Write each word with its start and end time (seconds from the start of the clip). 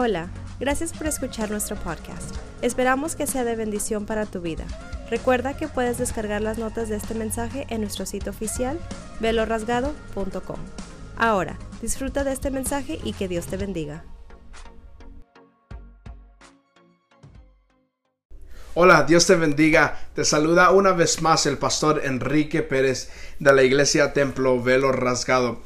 Hola, 0.00 0.28
gracias 0.60 0.92
por 0.92 1.08
escuchar 1.08 1.50
nuestro 1.50 1.74
podcast. 1.74 2.36
Esperamos 2.62 3.16
que 3.16 3.26
sea 3.26 3.42
de 3.42 3.56
bendición 3.56 4.06
para 4.06 4.26
tu 4.26 4.40
vida. 4.40 4.64
Recuerda 5.10 5.56
que 5.56 5.66
puedes 5.66 5.98
descargar 5.98 6.40
las 6.40 6.56
notas 6.56 6.88
de 6.88 6.94
este 6.94 7.14
mensaje 7.14 7.66
en 7.68 7.80
nuestro 7.80 8.06
sitio 8.06 8.30
oficial 8.30 8.78
velorasgado.com. 9.18 10.58
Ahora, 11.16 11.58
disfruta 11.82 12.22
de 12.22 12.30
este 12.30 12.52
mensaje 12.52 13.00
y 13.02 13.12
que 13.12 13.26
Dios 13.26 13.46
te 13.46 13.56
bendiga. 13.56 14.04
Hola, 18.74 19.02
Dios 19.02 19.26
te 19.26 19.34
bendiga. 19.34 19.98
Te 20.14 20.24
saluda 20.24 20.70
una 20.70 20.92
vez 20.92 21.22
más 21.22 21.44
el 21.46 21.58
pastor 21.58 22.02
Enrique 22.04 22.62
Pérez 22.62 23.10
de 23.40 23.52
la 23.52 23.64
iglesia 23.64 24.12
Templo 24.12 24.62
Velo 24.62 24.92
Rasgado. 24.92 25.60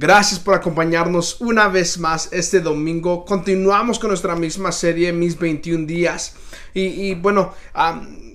Gracias 0.00 0.38
por 0.38 0.54
acompañarnos 0.54 1.40
una 1.40 1.66
vez 1.66 1.98
más 1.98 2.28
este 2.30 2.60
domingo. 2.60 3.24
Continuamos 3.24 3.98
con 3.98 4.10
nuestra 4.10 4.36
misma 4.36 4.70
serie, 4.70 5.12
Mis 5.12 5.36
21 5.36 5.88
días. 5.88 6.36
Y, 6.72 7.16
bueno, 7.16 7.52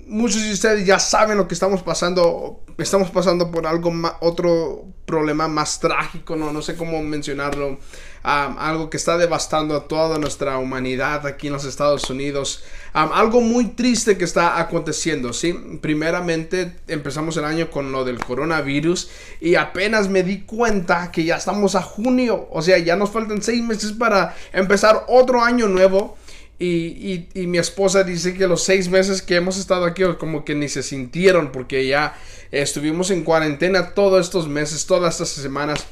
muchos 0.06 0.42
de 0.42 0.52
ustedes 0.52 0.86
ya 0.86 0.98
saben 0.98 1.36
lo 1.36 1.48
que 1.48 1.54
estamos 1.54 1.82
pasando. 1.82 2.60
Estamos 2.78 3.10
pasando 3.10 3.50
por 3.50 3.66
algo 3.66 3.92
otro 4.20 4.84
problema 5.06 5.48
más 5.48 5.78
trágico, 5.78 6.34
no, 6.34 6.52
no 6.52 6.62
sé 6.62 6.76
cómo 6.76 7.02
mencionarlo. 7.02 7.78
algo 8.22 8.90
que 8.90 8.96
está 8.96 9.18
devastando 9.18 9.76
a 9.76 9.86
toda 9.86 10.18
nuestra 10.18 10.58
humanidad 10.58 11.26
aquí 11.26 11.48
en 11.48 11.52
los 11.52 11.64
Estados 11.64 12.08
Unidos. 12.10 12.64
algo 12.92 13.40
muy 13.40 13.66
triste 13.66 14.16
que 14.16 14.24
está 14.24 14.58
aconteciendo, 14.58 15.32
¿sí? 15.32 15.52
Primeramente 15.80 16.76
empezamos 16.88 17.36
el 17.36 17.44
año 17.44 17.70
con 17.70 17.92
lo 17.92 18.04
del 18.04 18.18
coronavirus 18.18 19.10
y 19.40 19.54
apenas 19.54 20.08
me 20.08 20.22
di 20.22 20.40
cuenta 20.40 21.12
que 21.12 21.24
ya 21.24 21.36
estamos 21.36 21.74
a 21.74 21.82
junio. 21.82 22.48
O 22.50 22.62
sea, 22.62 22.78
ya 22.78 22.96
nos 22.96 23.10
faltan 23.10 23.42
seis 23.42 23.62
meses 23.62 23.92
para 23.92 24.34
empezar 24.52 25.04
otro 25.08 25.42
año 25.42 25.68
nuevo. 25.68 26.16
Y, 26.58 27.28
mi 27.34 27.58
esposa 27.58 28.04
dice 28.04 28.34
que 28.34 28.46
los 28.46 28.62
seis 28.62 28.88
meses 28.88 29.22
que 29.22 29.36
hemos 29.36 29.58
estado 29.58 29.84
aquí 29.84 30.04
como 30.18 30.44
que 30.44 30.54
ni 30.54 30.68
se 30.68 30.82
sintieron 30.82 31.50
porque 31.50 31.86
ya 31.86 32.14
estuvimos 32.52 33.10
en 33.10 33.24
cuarentena 33.24 33.94
todos 33.94 34.24
estos 34.24 34.48
meses, 34.48 34.86
todas 34.86 35.14
estas 35.14 35.42
semanas. 35.42 35.84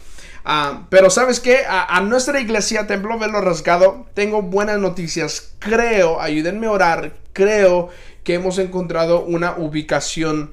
Ah, 0.45 0.87
pero 0.89 1.09
sabes 1.11 1.39
que 1.39 1.61
a, 1.69 2.01
nuestra 2.01 2.41
iglesia 2.41 2.87
Templo 2.87 3.19
Velo 3.19 3.41
Rasgado 3.41 4.07
tengo 4.15 4.43
buenas 4.43 4.79
noticias. 4.79 5.55
Creo, 5.59 6.21
ayúdenme 6.21 6.67
a 6.67 6.73
orar, 6.73 7.13
creo 7.33 7.91
que 8.25 8.35
hemos 8.35 8.59
encontrado 8.59 9.25
una 9.25 9.57
ubicación 9.57 10.53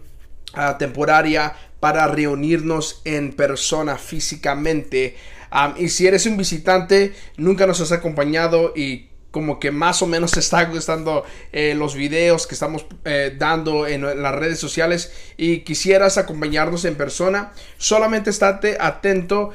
ah, 0.53 0.77
temporaria 0.77 1.55
para 1.79 2.07
reunirnos 2.07 3.01
en 3.05 3.33
persona 3.33 3.97
físicamente. 3.97 5.15
Ah, 5.51 5.73
y 5.77 5.89
si 5.89 6.05
eres 6.05 6.25
un 6.25 6.37
visitante, 6.37 7.13
nunca 7.37 7.65
nos 7.65 7.81
has 7.81 7.91
acompañado 7.91 8.73
y 8.75 9.08
como 9.31 9.59
que 9.59 9.71
más 9.71 10.01
o 10.01 10.07
menos 10.07 10.35
está 10.37 10.65
gustando 10.65 11.23
eh, 11.51 11.75
los 11.75 11.95
videos 11.95 12.47
que 12.47 12.55
estamos 12.55 12.85
eh, 13.05 13.35
dando 13.37 13.85
en 13.85 14.01
las 14.01 14.35
redes 14.35 14.59
sociales 14.59 15.11
y 15.37 15.59
quisieras 15.59 16.17
acompañarnos 16.17 16.85
en 16.85 16.95
persona, 16.95 17.51
solamente 17.77 18.29
estate 18.29 18.77
atento. 18.79 19.51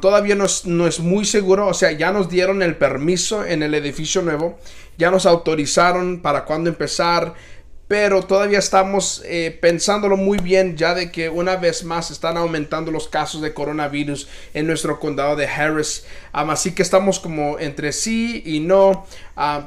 todavía 0.00 0.34
no 0.36 0.44
es, 0.44 0.66
no 0.66 0.86
es 0.86 1.00
muy 1.00 1.24
seguro, 1.24 1.66
o 1.66 1.74
sea, 1.74 1.92
ya 1.92 2.12
nos 2.12 2.28
dieron 2.28 2.62
el 2.62 2.76
permiso 2.76 3.44
en 3.44 3.62
el 3.62 3.74
edificio 3.74 4.22
nuevo, 4.22 4.58
ya 4.96 5.10
nos 5.10 5.26
autorizaron 5.26 6.20
para 6.20 6.44
cuándo 6.44 6.70
empezar 6.70 7.34
pero 7.88 8.22
todavía 8.22 8.58
estamos 8.58 9.22
eh, 9.24 9.56
pensándolo 9.60 10.16
muy 10.16 10.38
bien 10.38 10.76
ya 10.76 10.94
de 10.94 11.12
que 11.12 11.28
una 11.28 11.56
vez 11.56 11.84
más 11.84 12.10
están 12.10 12.36
aumentando 12.36 12.90
los 12.90 13.06
casos 13.08 13.40
de 13.42 13.54
coronavirus 13.54 14.28
en 14.54 14.66
nuestro 14.66 14.98
condado 14.98 15.36
de 15.36 15.46
Harris. 15.46 16.04
así 16.32 16.74
que 16.74 16.82
estamos 16.82 17.20
como 17.20 17.58
entre 17.58 17.92
sí 17.92 18.42
y 18.44 18.60
no. 18.60 19.06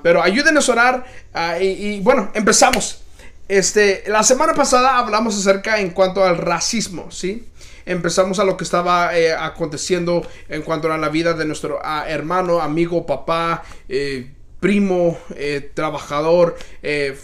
Pero 0.03 0.22
ayúdenos 0.22 0.67
a 0.67 0.72
orar 0.72 1.06
ah, 1.34 1.59
y, 1.59 2.02
bueno, 2.02 2.31
empezamos. 2.34 3.02
Este, 3.47 4.03
la 4.08 4.22
semana 4.23 4.53
pasada 4.53 4.97
hablamos 4.97 5.38
acerca 5.38 5.80
en 5.80 5.91
cuanto 5.91 6.24
al 6.24 6.38
racismo, 6.38 7.09
¿sí? 7.09 7.47
Empezamos 7.86 8.38
a 8.38 8.44
lo 8.44 8.56
que 8.56 8.63
estaba 8.63 9.18
eh, 9.18 9.34
aconteciendo 9.34 10.22
en 10.50 10.62
cuanto 10.62 10.91
a 10.94 10.97
la 11.00 11.09
vida 11.09 11.34
de 11.34 11.46
nuestro 11.46 11.80
ah, 11.81 12.06
hermano, 12.07 12.62
amigo, 12.62 13.07
papá, 13.07 13.63
eh, 13.88 14.30
primo, 14.59 15.18
eh, 15.36 15.72
trabajador, 15.74 16.58
eh, 16.84 17.18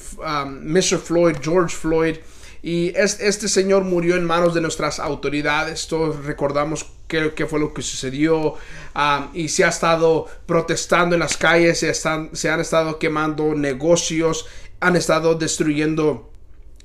Mr. 0.61 0.97
Floyd, 0.97 1.37
George 1.41 1.75
Floyd. 1.75 2.17
Y 2.61 2.93
este 2.95 3.47
señor 3.47 3.83
murió 3.83 4.15
en 4.15 4.25
manos 4.25 4.55
de 4.55 4.61
nuestras 4.61 4.99
autoridades. 4.99 5.87
Todos 5.87 6.25
recordamos 6.25 6.87
qué, 7.07 7.45
fue 7.47 7.59
lo 7.59 7.75
que 7.75 7.83
sucedió. 7.83 8.55
Y 9.35 9.49
se 9.49 9.65
ha 9.65 9.67
estado 9.67 10.25
protestando 10.47 11.15
en 11.15 11.19
las 11.19 11.37
calles. 11.37 11.77
Se 11.77 12.49
han 12.49 12.59
estado 12.59 12.97
quemando 12.97 13.53
negocios. 13.53 14.47
Han 14.79 14.95
estado 14.95 15.35
destruyendo 15.35 16.31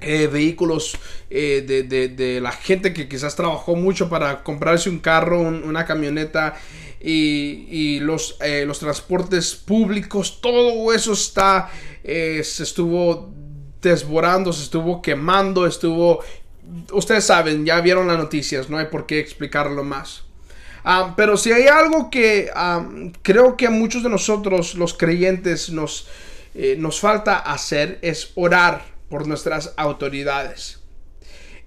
eh, 0.03 0.27
vehículos 0.27 0.99
de, 1.31 2.39
la 2.43 2.53
gente 2.53 2.93
que 2.93 3.09
quizás 3.09 3.35
trabajó 3.35 3.75
mucho 3.75 4.11
para 4.11 4.43
comprarse 4.43 4.91
un 4.91 4.99
carro, 4.99 5.41
una 5.41 5.87
camioneta 5.87 6.57
y, 7.01 7.99
los, 8.01 8.37
eh, 8.41 8.65
los 8.67 8.79
transportes 8.79 9.55
públicos, 9.55 10.41
todo 10.41 10.93
eso 10.93 11.15
está, 11.15 11.71
eh, 12.05 12.43
se 12.45 12.63
estuvo 12.63 13.33
desborando, 13.81 14.53
se 14.53 14.65
estuvo 14.65 15.01
quemando, 15.01 15.67
estuvo, 15.67 16.21
ustedes 16.93 17.25
saben, 17.25 17.65
ya 17.65 17.81
vieron 17.81 18.07
las 18.07 18.19
noticias, 18.19 18.69
no 18.69 18.79
hay 18.79 18.87
por 18.87 19.07
qué 19.07 19.19
explicarlo 19.19 19.83
más. 19.83 20.25
Ah, 20.85 21.15
pero 21.17 21.37
si 21.37 21.53
hay 21.53 21.67
algo 21.67 22.11
que 22.11 22.51
ah, 22.55 22.87
creo 23.23 23.57
que 23.57 23.67
a 23.67 23.71
muchos 23.71 24.03
de 24.03 24.09
nosotros, 24.09 24.75
los 24.75 24.95
creyentes, 24.95 25.71
nos, 25.71 26.09
eh, 26.55 26.77
nos 26.79 27.01
falta 27.01 27.39
hacer 27.39 27.99
es 28.03 28.33
orar 28.35 28.85
por 29.09 29.27
nuestras 29.27 29.75
autoridades. 29.77 30.81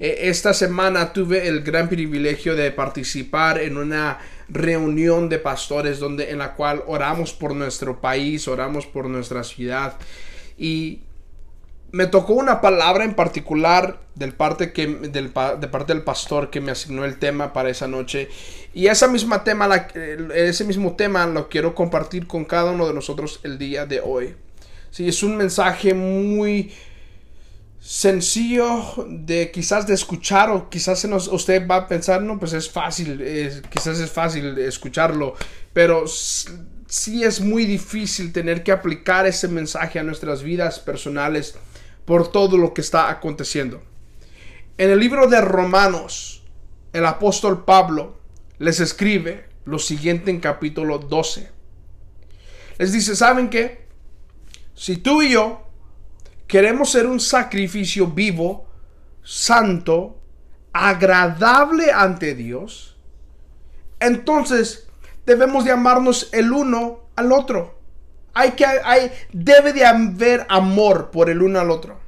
Esta 0.04 0.54
semana 0.54 1.14
tuve 1.14 1.48
el 1.48 1.64
gran 1.64 1.88
privilegio 1.88 2.56
de 2.56 2.72
participar 2.72 3.60
en 3.60 3.78
una 3.78 4.20
reunión 4.50 5.30
de 5.30 5.40
pastores 5.40 6.00
donde 6.00 6.30
en 6.32 6.40
la 6.40 6.56
cual 6.56 6.84
oramos 6.88 7.32
por 7.32 7.56
nuestro 7.56 8.02
país, 8.02 8.48
oramos 8.50 8.86
por 8.86 9.08
nuestra 9.08 9.44
ciudad 9.46 9.96
y 10.58 11.00
me 11.94 12.08
tocó 12.08 12.34
una 12.34 12.60
palabra 12.60 13.06
en 13.06 13.14
particular 13.14 14.00
del 14.16 14.34
parte 14.34 14.74
que, 14.74 14.88
del, 14.88 15.32
de 15.32 15.68
parte 15.68 15.94
del 15.94 16.02
pastor 16.02 16.50
que 16.50 16.60
me 16.60 16.72
asignó 16.72 17.06
el 17.06 17.18
tema 17.18 17.54
para 17.54 17.70
esa 17.70 17.88
noche. 17.88 18.30
Y 18.74 18.88
esa 18.88 19.08
misma 19.08 19.44
tema, 19.44 19.68
la, 19.68 19.88
ese 20.36 20.66
mismo 20.66 20.96
tema 20.96 21.26
lo 21.28 21.48
quiero 21.50 21.76
compartir 21.76 22.26
con 22.26 22.46
cada 22.46 22.72
uno 22.72 22.88
de 22.88 22.96
nosotros 22.96 23.40
el 23.44 23.60
día 23.60 23.86
de 23.86 24.02
hoy. 24.02 24.36
Sí, 24.90 25.08
es 25.08 25.22
un 25.22 25.38
mensaje 25.38 25.94
muy 25.94 26.74
sencillo 27.86 29.06
de 29.10 29.52
quizás 29.52 29.86
de 29.86 29.94
escuchar 29.94 30.50
o 30.50 30.70
quizás 30.70 31.04
usted 31.04 31.68
va 31.68 31.76
a 31.76 31.88
pensar, 31.88 32.22
no, 32.22 32.40
pues 32.40 32.54
es 32.54 32.70
fácil, 32.70 33.62
quizás 33.70 34.00
es 34.00 34.10
fácil 34.10 34.58
escucharlo, 34.58 35.36
pero 35.74 36.06
sí 36.08 37.24
es 37.26 37.42
muy 37.42 37.66
difícil 37.66 38.32
tener 38.32 38.64
que 38.64 38.72
aplicar 38.72 39.28
ese 39.28 39.50
mensaje 39.50 40.00
a 40.00 40.04
nuestras 40.04 40.44
vidas 40.44 40.80
personales 40.80 41.56
por 42.06 42.32
todo 42.32 42.58
lo 42.58 42.74
que 42.74 42.80
está 42.80 43.10
aconteciendo. 43.10 43.84
En 44.78 44.90
el 44.90 45.00
libro 45.00 45.28
de 45.28 45.42
Romanos, 45.42 46.42
el 46.94 47.06
apóstol 47.06 47.66
Pablo 47.66 48.18
les 48.60 48.80
escribe 48.80 49.50
lo 49.66 49.78
siguiente 49.78 50.32
en 50.32 50.40
capítulo 50.40 51.00
12. 51.00 51.50
Les 52.78 52.94
dice, 52.94 53.18
¿saben 53.18 53.50
qué? 53.50 53.88
Si 54.74 54.96
tú 54.96 55.22
y 55.22 55.32
yo 55.32 55.63
queremos 56.48 56.92
ser 56.92 57.06
un 57.06 57.20
sacrificio 57.20 58.08
vivo, 58.08 58.68
santo, 59.24 60.20
agradable 60.72 61.92
ante 61.92 62.36
Dios, 62.36 62.98
entonces 64.00 64.88
debemos 65.26 65.66
de 65.66 65.72
amarnos 65.72 66.30
el 66.34 66.52
uno 66.52 67.02
al 67.16 67.32
otro. 67.32 67.80
Hay 68.34 68.52
que, 68.52 68.66
hay, 68.66 69.12
debe 69.32 69.74
de 69.74 69.86
haber 69.86 70.46
amor 70.50 71.12
por 71.12 71.30
el 71.30 71.42
uno 71.42 71.60
al 71.60 71.70
otro. 71.70 72.00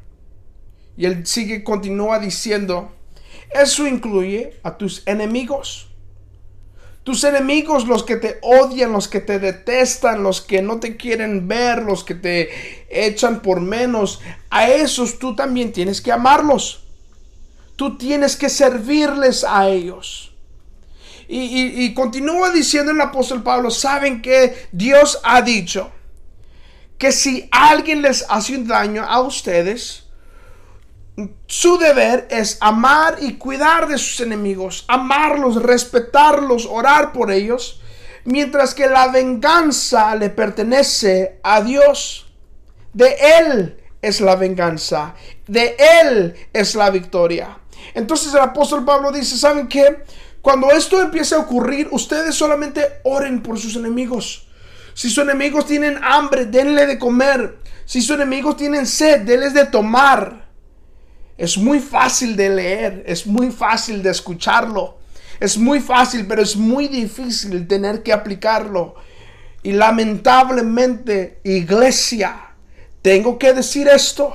Y 0.97 1.05
él 1.05 1.25
sigue, 1.25 1.63
continúa 1.63 2.19
diciendo, 2.19 2.91
eso 3.51 3.87
incluye 3.87 4.59
a 4.63 4.77
tus 4.77 5.03
enemigos. 5.05 5.94
Tus 7.05 7.23
enemigos, 7.23 7.85
los 7.85 8.03
que 8.03 8.15
te 8.15 8.39
odian, 8.41 8.91
los 8.91 9.07
que 9.07 9.19
te 9.19 9.37
detestan, 9.37 10.23
los 10.23 10.41
que 10.41 10.63
no 10.63 10.79
te 10.79 10.97
quieren 10.97 11.47
ver, 11.47 11.83
los 11.83 12.03
que 12.03 12.15
te 12.15 12.49
echan 12.89 13.43
por 13.43 13.61
menos, 13.61 14.21
a 14.49 14.69
esos 14.69 15.19
tú 15.19 15.35
también 15.35 15.71
tienes 15.71 16.01
que 16.01 16.11
amarlos. 16.11 16.83
Tú 17.75 17.95
tienes 17.95 18.35
que 18.35 18.49
servirles 18.49 19.43
a 19.43 19.69
ellos. 19.69 20.33
Y, 21.27 21.93
continúa 21.93 22.49
diciendo 22.49 22.91
el 22.91 23.01
apóstol 23.01 23.43
Pablo, 23.43 23.69
saben 23.69 24.23
que 24.23 24.67
Dios 24.71 25.19
ha 25.23 25.43
dicho 25.43 25.91
que 26.97 27.11
si 27.11 27.47
alguien 27.51 28.01
les 28.01 28.25
hace 28.29 28.55
un 28.55 28.67
daño 28.67 29.03
a 29.03 29.21
ustedes, 29.21 30.04
su 31.47 31.77
deber 31.77 32.27
es 32.29 32.57
amar 32.59 33.17
y 33.21 33.35
cuidar 33.35 33.87
de 33.87 33.97
sus 33.97 34.19
enemigos, 34.19 34.83
amarlos, 34.87 35.61
respetarlos, 35.61 36.65
orar 36.65 37.13
por 37.13 37.31
ellos. 37.31 37.81
mientras 38.25 38.73
que 38.73 38.87
la 38.87 39.07
venganza 39.07 40.15
le 40.15 40.29
pertenece 40.29 41.39
a 41.43 41.61
Dios. 41.61 42.25
De 42.91 43.15
Él 43.39 43.77
es 44.01 44.19
la 44.19 44.35
venganza, 44.35 45.13
de 45.47 45.77
Él 46.01 46.35
es 46.51 46.75
la 46.75 46.89
victoria. 46.89 47.59
Entonces 47.93 48.33
el 48.33 48.39
apóstol 48.39 48.83
Pablo 48.83 49.11
dice, 49.11 49.37
¿saben 49.37 49.67
qué? 49.67 50.03
Cuando 50.41 50.71
esto 50.71 51.01
empiece 51.01 51.35
a 51.35 51.39
ocurrir, 51.39 51.87
ustedes 51.91 52.35
solamente 52.35 52.99
oren 53.03 53.41
por 53.41 53.59
sus 53.59 53.75
enemigos. 53.75 54.47
Si 54.93 55.09
sus 55.09 55.23
enemigos 55.23 55.65
tienen 55.65 55.99
hambre, 56.03 56.45
denle 56.45 56.85
de 56.85 56.97
comer. 56.97 57.57
Si 57.85 58.01
sus 58.01 58.15
enemigos 58.15 58.55
tienen 58.57 58.87
sed, 58.87 59.21
denles 59.21 59.53
de 59.53 59.65
tomar. 59.65 60.44
Es 61.37 61.57
muy 61.57 61.79
fácil 61.79 62.35
de 62.35 62.49
leer, 62.49 63.03
es 63.07 63.27
muy 63.27 63.51
fácil 63.51 64.01
de 64.01 64.11
escucharlo. 64.11 64.97
Es 65.39 65.57
muy 65.57 65.81
fácil, 65.81 66.25
pero 66.27 66.41
es 66.41 66.55
muy 66.55 66.87
difícil 66.87 67.67
tener 67.67 68.03
que 68.03 68.13
aplicarlo. 68.13 68.95
Y 69.63 69.73
lamentablemente, 69.73 71.39
iglesia, 71.43 72.39
tengo 73.01 73.37
que 73.37 73.53
decir 73.53 73.87
esto. 73.87 74.33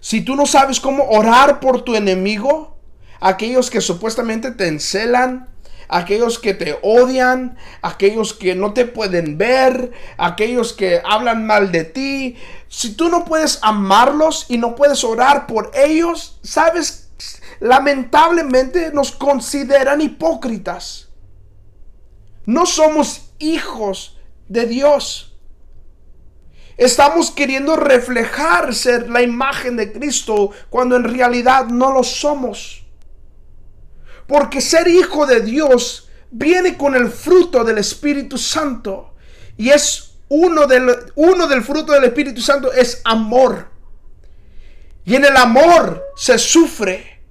Si 0.00 0.22
tú 0.22 0.34
no 0.34 0.46
sabes 0.46 0.80
cómo 0.80 1.04
orar 1.10 1.60
por 1.60 1.82
tu 1.82 1.94
enemigo, 1.94 2.76
aquellos 3.20 3.70
que 3.70 3.80
supuestamente 3.80 4.50
te 4.50 4.66
encelan, 4.66 5.49
aquellos 5.90 6.38
que 6.38 6.54
te 6.54 6.78
odian, 6.82 7.58
aquellos 7.82 8.32
que 8.32 8.54
no 8.54 8.72
te 8.72 8.86
pueden 8.86 9.36
ver, 9.36 9.92
aquellos 10.16 10.72
que 10.72 11.02
hablan 11.04 11.46
mal 11.46 11.72
de 11.72 11.84
ti, 11.84 12.36
si 12.68 12.94
tú 12.94 13.08
no 13.08 13.24
puedes 13.24 13.58
amarlos 13.62 14.46
y 14.48 14.56
no 14.56 14.76
puedes 14.76 15.02
orar 15.02 15.46
por 15.46 15.72
ellos, 15.74 16.38
sabes 16.42 17.10
lamentablemente 17.58 18.92
nos 18.92 19.12
consideran 19.12 20.00
hipócritas. 20.00 21.08
No 22.46 22.64
somos 22.66 23.32
hijos 23.38 24.18
de 24.48 24.66
Dios. 24.66 25.38
Estamos 26.76 27.30
queriendo 27.30 27.76
reflejar 27.76 28.74
ser 28.74 29.10
la 29.10 29.20
imagen 29.20 29.76
de 29.76 29.92
Cristo 29.92 30.50
cuando 30.70 30.96
en 30.96 31.04
realidad 31.04 31.66
no 31.66 31.92
lo 31.92 32.02
somos. 32.02 32.79
Porque 34.30 34.60
ser 34.60 34.86
hijo 34.86 35.26
de 35.26 35.40
Dios 35.40 36.08
viene 36.30 36.76
con 36.76 36.94
el 36.94 37.10
fruto 37.10 37.64
del 37.64 37.78
Espíritu 37.78 38.38
Santo. 38.38 39.16
Y 39.56 39.70
es 39.70 40.12
uno 40.28 40.68
del, 40.68 40.88
uno 41.16 41.48
del 41.48 41.64
fruto 41.64 41.90
del 41.90 42.04
Espíritu 42.04 42.40
Santo 42.40 42.72
es 42.72 43.02
amor. 43.02 43.66
Y 45.04 45.16
en 45.16 45.24
el 45.24 45.36
amor 45.36 46.00
se 46.14 46.38
sufre. 46.38 47.22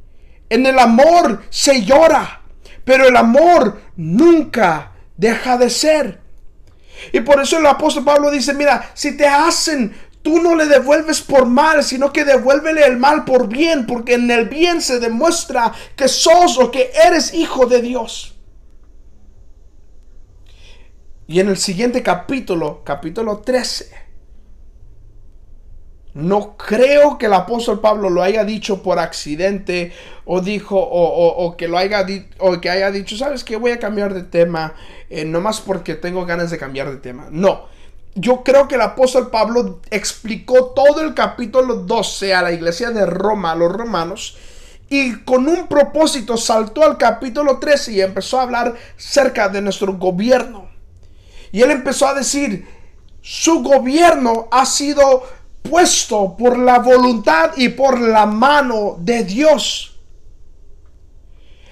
En 0.50 0.66
el 0.66 0.78
amor 0.78 1.42
se 1.50 1.86
llora, 1.86 2.42
pero 2.84 3.07
el 3.07 3.16
amor 3.16 3.80
nunca 3.95 4.92
deja 5.16 5.57
de 5.57 5.69
ser. 5.69 6.19
Y 7.13 7.22
por 7.22 7.40
eso 7.40 7.60
el 7.60 7.66
apóstol 7.66 8.04
Pablo 8.04 8.30
dice, 8.30 8.54
mira, 8.54 8.92
si 8.94 9.16
te 9.16 9.25
hacen, 9.25 9.95
tú 10.30 10.40
no 10.40 10.54
le 10.54 10.68
devuelves 10.68 11.22
por 11.22 11.48
mal, 11.48 11.84
sino 11.84 12.14
que 12.14 12.24
devuélvele 12.24 12.86
el 12.86 12.98
mal 12.98 13.26
por 13.26 13.48
bien, 13.48 13.88
porque 13.88 14.14
en 14.14 14.30
el 14.30 14.48
bien 14.48 14.80
se 14.80 15.00
demuestra 15.00 15.74
que 15.96 16.08
sos 16.08 16.60
o 16.60 16.70
que 16.70 16.92
eres 17.04 17.34
hijo 17.34 17.66
de 17.66 17.81
Dios. 17.81 18.36
Y 21.26 21.40
en 21.40 21.50
el 21.50 21.58
siguiente 21.58 22.04
capítulo, 22.04 22.84
capítulo 22.84 23.40
13, 23.40 23.90
no 26.14 26.56
creo 26.58 27.18
que 27.18 27.26
el 27.26 27.34
apóstol 27.34 27.80
Pablo 27.80 28.12
lo 28.12 28.22
haya 28.22 28.44
dicho 28.44 28.84
por 28.84 29.00
accidente 29.00 29.94
o 30.26 30.42
dijo 30.42 30.78
o, 30.80 31.58
que 31.58 31.68
lo 31.68 31.80
haya 31.80 32.06
o 32.38 32.62
que 32.62 32.70
haya 32.70 32.92
dicho, 32.92 33.18
sabes 33.18 33.44
que 33.44 33.56
voy 33.56 33.72
a 33.72 33.80
cambiar 33.80 34.14
de 34.14 34.22
tema 34.22 34.76
eh, 35.10 35.26
nomás 35.26 35.60
porque 35.60 35.96
tengo 35.96 36.24
ganas 36.28 36.52
de 36.52 36.60
cambiar 36.60 36.92
de 36.92 36.98
tema. 36.98 37.30
No, 37.31 37.79
yo 38.19 38.44
creo 38.44 38.68
que 38.68 38.75
el 38.75 38.81
apóstol 38.81 39.30
Pablo 39.30 39.80
explicó 39.89 40.68
todo 40.75 41.01
el 41.01 41.13
capítulo 41.13 41.75
12 41.75 42.33
a 42.33 42.42
la 42.42 42.51
iglesia 42.51 42.92
de 42.92 43.06
Roma, 43.06 43.51
a 43.51 43.56
los 43.56 43.71
romanos, 43.71 44.38
y 44.89 45.19
con 45.19 45.48
un 45.48 45.68
propósito 45.68 46.36
saltó 46.36 46.83
al 46.83 46.98
capítulo 46.98 47.60
13 47.60 47.92
y 47.94 48.01
empezó 48.01 48.39
a 48.39 48.44
hablar 48.44 48.75
cerca 48.98 49.48
de 49.48 49.62
nuestro 49.62 49.94
gobierno. 49.94 50.68
Y 51.51 51.62
él 51.62 51.71
empezó 51.71 52.07
a 52.07 52.13
decir, 52.13 52.68
su 53.21 53.62
gobierno 53.63 54.48
ha 54.51 54.66
sido 54.66 55.24
puesto 55.62 56.36
por 56.38 56.57
la 56.57 56.80
voluntad 56.80 57.51
y 57.56 57.69
por 57.69 58.00
la 58.00 58.25
mano 58.25 58.98
de 59.00 59.24
Dios. 59.24 59.89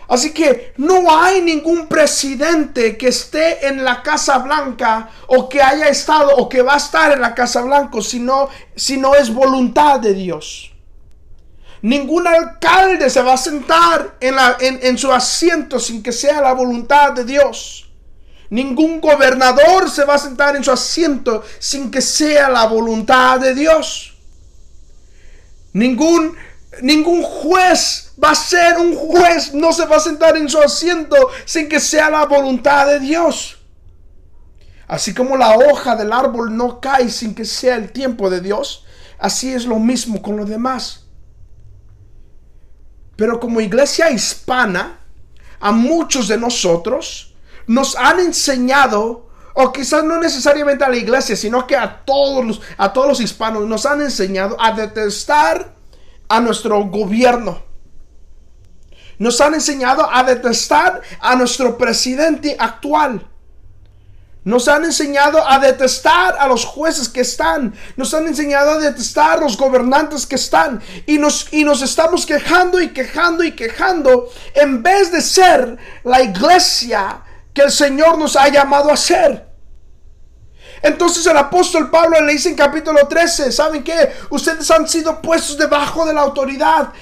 Así 0.08 0.32
que 0.32 0.74
no 0.78 1.14
hay 1.14 1.42
ningún 1.42 1.88
presidente 1.88 2.98
que 2.98 3.10
esté 3.10 3.68
en 3.68 3.84
la 3.84 4.02
Casa 4.02 4.38
Blanca 4.38 5.10
o 5.28 5.50
que 5.50 5.62
haya 5.62 5.90
estado 5.90 6.36
o 6.38 6.48
que 6.48 6.62
va 6.62 6.76
a 6.76 6.78
estar 6.78 7.12
en 7.12 7.20
la 7.20 7.36
Casa 7.36 7.62
Blanca 7.62 8.02
si 8.02 8.20
no, 8.20 8.48
si 8.76 8.98
no 8.98 9.16
es 9.16 9.34
voluntad 9.34 10.00
de 10.00 10.14
Dios. 10.14 10.72
Ningún 11.82 12.26
alcalde 12.26 13.10
se 13.10 13.22
va 13.22 13.34
a 13.34 13.38
sentar 13.38 14.18
en, 14.22 14.36
en 14.60 14.98
su 14.98 15.12
asiento 15.12 15.80
sin 15.80 16.02
que 16.02 16.14
sea 16.14 16.42
la 16.42 16.54
voluntad 16.54 17.12
de 17.12 17.26
Dios. 17.26 17.90
Ningún 18.50 19.02
gobernador 19.02 19.90
se 19.90 20.06
va 20.06 20.16
a 20.16 20.20
sentar 20.20 20.56
en 20.56 20.64
su 20.64 20.72
asiento 20.72 21.44
sin 21.60 21.92
que 21.92 22.02
sea 22.02 22.50
la 22.50 22.66
voluntad 22.66 23.42
de 23.42 23.54
Dios. 23.54 24.16
Ningún, 25.74 26.36
ningún 26.82 27.22
juez 27.24 28.07
va 28.24 28.32
a 28.32 28.36
ser 28.36 28.78
un 28.78 28.96
juez, 28.96 29.54
no 29.54 29.72
se 29.72 29.86
va 29.86 29.98
a 29.98 30.00
sentar 30.00 30.38
en 30.38 30.50
su 30.50 30.60
asiento 30.60 31.16
sin 31.46 31.70
que 31.70 31.80
sea 31.80 32.10
la 32.10 32.26
voluntad 32.26 32.88
de 32.88 33.00
Dios. 33.00 33.58
Así 34.88 35.14
como 35.14 35.36
la 35.36 35.58
hoja 35.58 35.96
del 35.96 36.14
árbol 36.14 36.56
no 36.56 36.80
cae 36.80 37.10
sin 37.10 37.36
que 37.36 37.46
sea 37.46 37.76
el 37.76 37.92
tiempo 37.92 38.30
de 38.30 38.42
Dios, 38.42 38.86
así 39.20 39.54
es 39.54 39.66
lo 39.66 39.80
mismo 39.80 40.22
con 40.22 40.38
los 40.38 40.50
demás. 40.50 41.06
Pero 43.18 43.40
como 43.40 43.60
iglesia 43.60 44.10
hispana, 44.10 45.00
a 45.60 45.72
muchos 45.72 46.28
de 46.28 46.38
nosotros, 46.38 47.36
nos 47.66 47.96
han 47.98 48.20
enseñado, 48.20 49.28
o 49.54 49.74
quizás 49.74 50.04
no 50.04 50.20
necesariamente 50.20 50.86
a 50.86 50.90
la 50.90 50.98
iglesia, 50.98 51.36
sino 51.36 51.68
que 51.68 51.76
a 51.76 52.06
todos 52.06 52.46
los, 52.46 52.62
a 52.78 52.94
todos 52.94 53.08
los 53.08 53.20
hispanos, 53.20 53.66
nos 53.66 53.86
han 53.86 54.02
enseñado 54.02 54.56
a 54.60 54.72
detestar 54.72 55.76
a 56.30 56.40
nuestro 56.40 56.82
gobierno. 56.86 57.67
Nos 59.20 59.42
han 59.42 59.56
enseñado 59.56 60.08
a 60.12 60.24
detestar 60.24 61.02
a 61.20 61.36
nuestro 61.36 61.78
presidente 61.78 62.56
actual. 62.60 63.28
Nos 64.44 64.70
han 64.70 64.86
enseñado 64.86 65.46
a 65.46 65.60
detestar 65.60 66.38
a 66.40 66.48
los 66.48 66.64
jueces 66.64 67.10
que 67.10 67.20
están. 67.22 67.74
Nos 67.98 68.14
han 68.14 68.28
enseñado 68.28 68.72
a 68.72 68.78
detestar 68.78 69.40
a 69.40 69.42
los 69.42 69.58
gobernantes 69.58 70.26
que 70.26 70.36
están. 70.36 70.82
Y 71.06 71.18
nos, 71.18 71.52
y 71.52 71.66
nos 71.66 71.82
estamos 71.82 72.26
quejando 72.26 72.80
y 72.80 72.94
quejando 72.94 73.44
y 73.44 73.52
quejando 73.52 74.30
en 74.54 74.82
vez 74.82 75.12
de 75.12 75.22
ser 75.22 75.78
la 76.06 76.22
iglesia 76.22 77.22
que 77.54 77.64
el 77.64 77.72
Señor 77.72 78.18
nos 78.18 78.38
ha 78.38 78.48
llamado 78.48 78.90
a 78.90 78.96
ser. 78.96 79.48
Entonces 80.82 81.26
el 81.26 81.36
apóstol 81.36 81.90
Pablo 81.90 82.22
le 82.22 82.32
dice 82.32 82.48
en 82.48 82.56
capítulo 82.56 83.06
13, 83.06 83.52
¿saben 83.52 83.84
qué? 83.84 84.14
Ustedes 84.30 84.70
han 84.72 84.88
sido 84.88 85.22
puestos 85.22 85.58
debajo 85.58 86.06
de 86.06 86.14
la 86.14 86.22
autoridad 86.22 86.94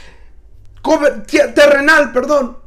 terrenal, 1.53 2.11
perdón. 2.11 2.65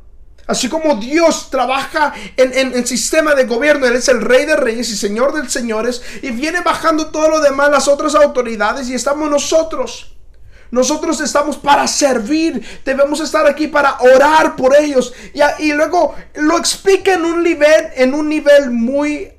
Así 0.48 0.70
como 0.70 0.96
Dios 0.96 1.50
trabaja 1.50 2.14
en, 2.38 2.74
el 2.74 2.86
sistema 2.86 3.34
de 3.34 3.44
gobierno, 3.44 3.86
Él 3.86 3.96
es 3.96 4.08
el 4.08 4.22
rey 4.22 4.46
de 4.46 4.56
reyes 4.56 4.88
y 4.88 4.96
señor 4.96 5.34
de 5.34 5.46
señores, 5.50 6.00
y 6.22 6.30
viene 6.30 6.62
bajando 6.62 7.08
todo 7.08 7.28
lo 7.28 7.40
demás, 7.40 7.70
las 7.70 7.86
otras 7.86 8.14
autoridades, 8.14 8.88
y 8.88 8.94
estamos 8.94 9.28
nosotros. 9.28 10.16
Nosotros 10.70 11.20
estamos 11.20 11.58
para 11.58 11.86
servir, 11.86 12.66
debemos 12.82 13.20
estar 13.20 13.46
aquí 13.46 13.68
para 13.68 13.98
orar 14.00 14.56
por 14.56 14.74
ellos. 14.74 15.12
Y, 15.58 15.72
luego 15.72 16.14
lo 16.34 16.56
explica 16.56 17.12
en 17.12 17.26
un 17.26 17.42
nivel, 17.42 17.88
en 17.96 18.14
un 18.14 18.26
nivel 18.30 18.70
muy 18.70 19.30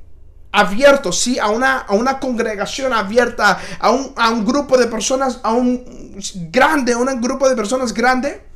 abierto, 0.51 1.11
sí, 1.11 1.39
a 1.39 1.47
una, 1.47 1.79
a 1.79 1.93
una 1.93 2.19
congregación 2.19 2.93
abierta, 2.93 3.59
a 3.79 3.89
un, 3.89 4.13
a 4.15 4.29
un 4.29 4.45
grupo 4.45 4.77
de 4.77 4.85
personas, 4.85 5.39
a 5.41 5.53
un 5.53 6.19
grande, 6.51 6.93
a 6.93 6.97
un 6.97 7.19
grupo 7.19 7.49
de 7.49 7.55
personas 7.55 7.95
grande. 7.95 8.48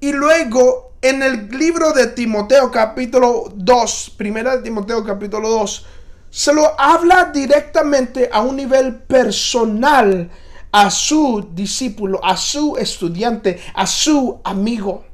Y 0.00 0.12
luego 0.12 0.92
en 1.02 1.22
el 1.22 1.48
libro 1.48 1.92
de 1.92 2.08
Timoteo 2.08 2.70
capítulo 2.70 3.52
2, 3.54 4.14
primera 4.16 4.56
de 4.56 4.62
Timoteo 4.62 5.04
capítulo 5.04 5.48
2, 5.48 5.86
se 6.30 6.52
lo 6.52 6.80
habla 6.80 7.30
directamente 7.32 8.28
a 8.32 8.40
un 8.40 8.56
nivel 8.56 8.94
personal 8.94 10.30
a 10.70 10.90
su 10.90 11.48
discípulo, 11.52 12.20
a 12.22 12.36
su 12.36 12.76
estudiante, 12.76 13.60
a 13.74 13.86
su 13.86 14.40
amigo. 14.44 15.04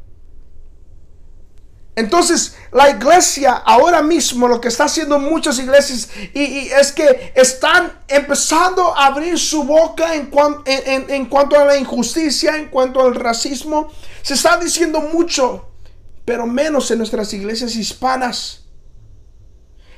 Entonces, 1.97 2.57
la 2.73 2.91
iglesia 2.91 3.53
ahora 3.53 4.03
mismo, 4.03 4.49
lo 4.49 4.61
que 4.61 4.67
está 4.67 4.85
haciendo 4.85 5.21
muchas 5.21 5.61
iglesias, 5.61 6.09
y, 6.35 6.69
es 6.69 6.91
que 6.91 7.33
están 7.37 8.01
empezando 8.09 8.97
a 8.97 9.07
abrir 9.07 9.39
su 9.39 9.63
boca 9.63 10.13
en, 10.15 10.29
en, 10.67 11.27
cuanto 11.27 11.57
a 11.57 11.65
la 11.65 11.77
injusticia, 11.77 12.57
en 12.57 12.67
cuanto 12.67 13.01
al 13.01 13.15
racismo. 13.15 13.93
Se 14.25 14.33
está 14.33 14.57
diciendo 14.57 15.03
mucho, 15.03 15.69
pero 16.25 16.47
menos 16.47 16.91
en 16.91 16.97
nuestras 16.97 17.35
iglesias 17.35 17.77
hispanas. 17.77 18.65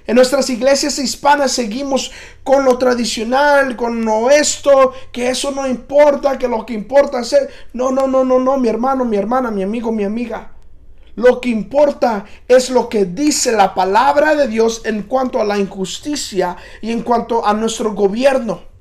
En 0.04 0.16
nuestras 0.16 0.50
iglesias 0.50 0.99
hispanas 0.99 1.52
seguimos 1.52 2.11
con 2.42 2.64
lo 2.64 2.76
tradicional, 2.76 3.76
con 3.76 4.04
esto, 4.33 4.92
que 5.12 5.30
eso 5.30 5.52
no 5.52 5.64
importa, 5.68 6.38
que 6.38 6.49
lo 6.49 6.66
que 6.66 6.75
importa 6.75 7.21
es... 7.21 7.37
No, 7.73 7.92
no, 7.92 8.09
no, 8.09 8.25
no, 8.25 8.40
no, 8.40 8.56
mi 8.56 8.66
hermano, 8.66 9.04
mi 9.04 9.16
hermana, 9.16 9.52
mi 9.52 9.62
amigo, 9.62 9.92
mi 9.92 10.02
amiga. 10.02 10.50
Lo 11.14 11.40
que 11.40 11.50
importa 11.50 12.25
es 12.49 12.68
lo 12.68 12.88
que 12.88 13.04
dice 13.04 13.52
la 13.52 13.76
palabra 13.76 14.35
de 14.35 14.49
Dios 14.49 14.83
en 14.87 15.04
cuanto 15.04 15.40
a 15.40 15.45
la 15.45 15.56
injusticia 15.56 16.56
y 16.83 16.90
en 16.90 17.02
cuanto 17.02 17.47
a 17.47 17.54
nuestro 17.54 17.95
gobierno. 17.95 18.75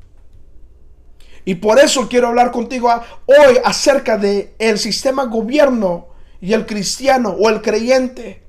Y 1.46 1.56
por 1.56 1.80
eso 1.80 2.10
quiero 2.10 2.28
hablar 2.28 2.52
contigo 2.52 2.92
hoy 3.28 3.60
acerca 3.64 4.18
de 4.18 4.56
el 4.58 4.80
sistema 4.80 5.26
gobierno 5.26 6.08
y 6.42 6.54
el 6.54 6.66
cristiano 6.66 7.30
o 7.30 7.50
el 7.50 7.62
creyente. 7.62 8.44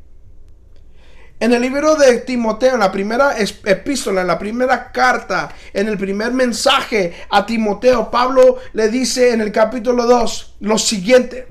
En 1.38 1.52
el 1.52 1.60
libro 1.60 1.96
de 1.96 2.20
Timoteo, 2.20 2.74
en 2.74 2.80
la 2.80 2.90
primera 2.90 3.36
epístola, 3.38 4.22
en 4.22 4.26
la 4.26 4.38
primera 4.38 4.90
carta, 4.90 5.50
en 5.74 5.86
el 5.86 5.98
primer 5.98 6.32
mensaje 6.32 7.12
a 7.28 7.44
Timoteo, 7.44 8.10
Pablo 8.10 8.56
le 8.72 8.88
dice 8.88 9.32
en 9.32 9.42
el 9.42 9.52
capítulo 9.52 10.06
2 10.06 10.56
lo 10.60 10.78
siguiente. 10.78 11.48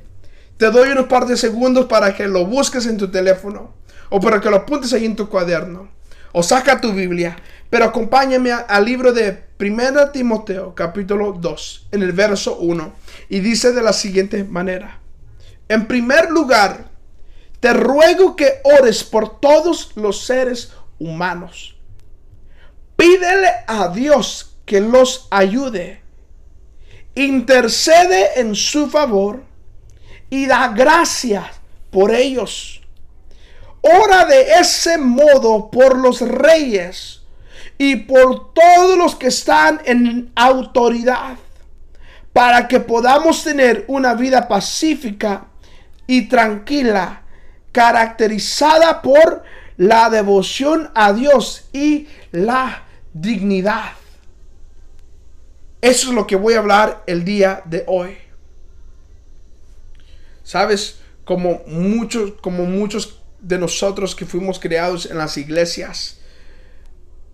Te 0.58 0.72
doy 0.72 0.90
unos 0.90 1.06
par 1.06 1.28
de 1.28 1.38
segundos 1.38 1.86
para 1.86 2.16
que 2.16 2.28
lo 2.28 2.48
busques 2.48 2.88
en 2.88 2.98
tu 2.98 3.12
teléfono 3.12 3.76
o 4.10 4.20
para 4.20 4.42
que 4.42 4.50
lo 4.50 4.56
apuntes 4.58 4.92
ahí 4.94 5.06
en 5.06 5.16
tu 5.16 5.30
cuaderno 5.30 5.96
o 6.38 6.44
saca 6.44 6.82
tu 6.82 6.92
Biblia. 6.92 7.38
Pero 7.70 7.86
acompáñame 7.86 8.52
al 8.52 8.86
libro 8.86 9.12
de 9.12 9.46
1 9.60 10.12
Timoteo, 10.12 10.76
capítulo 10.76 11.34
2, 11.34 11.88
en 11.92 12.04
el 12.04 12.12
verso 12.12 12.58
1, 12.58 12.94
y 13.30 13.40
dice 13.40 13.72
de 13.72 13.82
la 13.82 13.94
siguiente 13.94 14.44
manera. 14.44 15.00
En 15.68 15.88
primer 15.88 16.30
lugar, 16.30 16.86
te 17.60 17.74
ruego 17.74 18.36
que 18.36 18.62
ores 18.64 19.04
por 19.04 19.40
todos 19.40 19.92
los 19.96 20.26
seres 20.26 20.74
humanos. 21.00 21.76
Pídele 22.96 23.50
a 23.68 23.88
Dios 23.90 24.56
que 24.66 24.82
los 24.82 25.28
ayude. 25.32 26.02
Intercede 27.16 28.40
en 28.40 28.56
su 28.56 28.90
favor 28.90 29.44
y 30.30 30.46
da 30.46 30.70
gracias 30.70 31.46
por 31.92 32.14
ellos. 32.14 32.82
Ora 33.82 34.26
de 34.26 34.60
ese 34.60 34.98
modo 34.98 35.70
por 35.72 35.98
los 35.98 36.22
reyes 36.22 37.25
y 37.78 37.96
por 37.98 38.54
todos 38.54 38.98
los 38.98 39.16
que 39.16 39.28
están 39.28 39.82
en 39.86 40.32
autoridad, 40.36 41.38
para 42.34 42.68
que 42.68 42.80
podamos 42.80 43.44
tener 43.44 43.86
una 43.88 44.14
vida 44.14 44.48
pacífica 44.48 45.48
y 46.08 46.28
tranquila 46.28 47.22
caracterizada 47.72 49.02
por 49.02 49.44
la 49.78 50.10
devoción 50.10 50.90
a 50.96 51.12
Dios 51.12 51.66
y 51.74 52.08
la 52.32 52.84
dignidad. 53.14 53.92
Eso 55.82 56.10
es 56.10 56.16
lo 56.16 56.26
que 56.26 56.36
voy 56.36 56.54
a 56.54 56.60
hablar 56.60 57.04
el 57.06 57.26
día 57.26 57.62
de 57.66 57.84
hoy. 57.88 58.18
Sabes, 60.44 61.00
como 61.26 61.62
muchos, 61.68 62.34
como 62.42 62.66
muchos 62.66 63.20
de 63.40 63.58
nosotros 63.58 64.16
que 64.16 64.26
fuimos 64.26 64.60
creados 64.60 65.06
en 65.06 65.18
las 65.18 65.38
iglesias, 65.38 66.20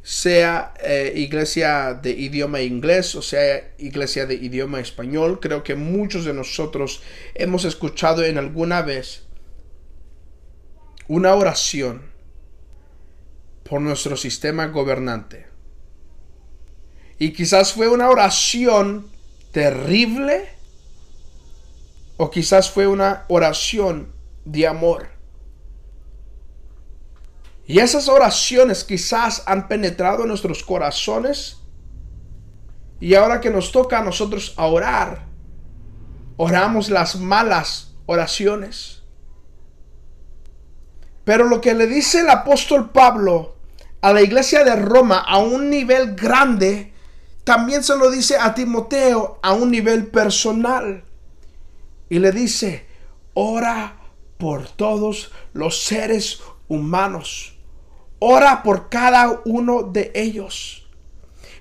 sea 0.03 0.73
eh, 0.83 1.13
iglesia 1.15 1.93
de 1.93 2.09
idioma 2.09 2.61
inglés 2.61 3.13
o 3.13 3.21
sea 3.21 3.71
iglesia 3.77 4.25
de 4.25 4.35
idioma 4.35 4.79
español, 4.79 5.39
creo 5.39 5.63
que 5.63 5.75
muchos 5.75 6.25
de 6.25 6.33
nosotros 6.33 7.03
hemos 7.35 7.65
escuchado 7.65 8.23
en 8.23 8.37
alguna 8.37 8.81
vez 8.81 9.23
una 11.07 11.35
oración 11.35 12.03
por 13.63 13.81
nuestro 13.81 14.17
sistema 14.17 14.67
gobernante. 14.67 15.47
Y 17.19 17.33
quizás 17.33 17.73
fue 17.73 17.87
una 17.87 18.09
oración 18.09 19.07
terrible 19.51 20.49
o 22.17 22.31
quizás 22.31 22.71
fue 22.71 22.87
una 22.87 23.25
oración 23.27 24.11
de 24.45 24.67
amor. 24.67 25.10
Y 27.71 27.79
esas 27.79 28.09
oraciones 28.09 28.83
quizás 28.83 29.43
han 29.45 29.69
penetrado 29.69 30.23
en 30.23 30.27
nuestros 30.27 30.61
corazones. 30.61 31.59
Y 32.99 33.15
ahora 33.15 33.39
que 33.39 33.49
nos 33.49 33.71
toca 33.71 33.99
a 33.99 34.03
nosotros 34.03 34.53
orar, 34.57 35.23
oramos 36.35 36.89
las 36.89 37.15
malas 37.15 37.93
oraciones. 38.07 39.03
Pero 41.23 41.45
lo 41.45 41.61
que 41.61 41.73
le 41.73 41.87
dice 41.87 42.19
el 42.19 42.29
apóstol 42.29 42.89
Pablo 42.89 43.55
a 44.01 44.11
la 44.11 44.21
iglesia 44.21 44.65
de 44.65 44.75
Roma 44.75 45.19
a 45.19 45.37
un 45.37 45.69
nivel 45.69 46.15
grande, 46.15 46.91
también 47.45 47.85
se 47.85 47.95
lo 47.95 48.11
dice 48.11 48.35
a 48.37 48.53
Timoteo 48.53 49.39
a 49.41 49.53
un 49.53 49.71
nivel 49.71 50.07
personal. 50.07 51.05
Y 52.09 52.19
le 52.19 52.33
dice, 52.33 52.85
ora 53.33 53.95
por 54.37 54.67
todos 54.67 55.31
los 55.53 55.83
seres 55.83 56.41
humanos. 56.67 57.59
Ora 58.23 58.61
por 58.61 58.87
cada 58.87 59.41
uno 59.45 59.81
de 59.81 60.11
ellos. 60.13 60.80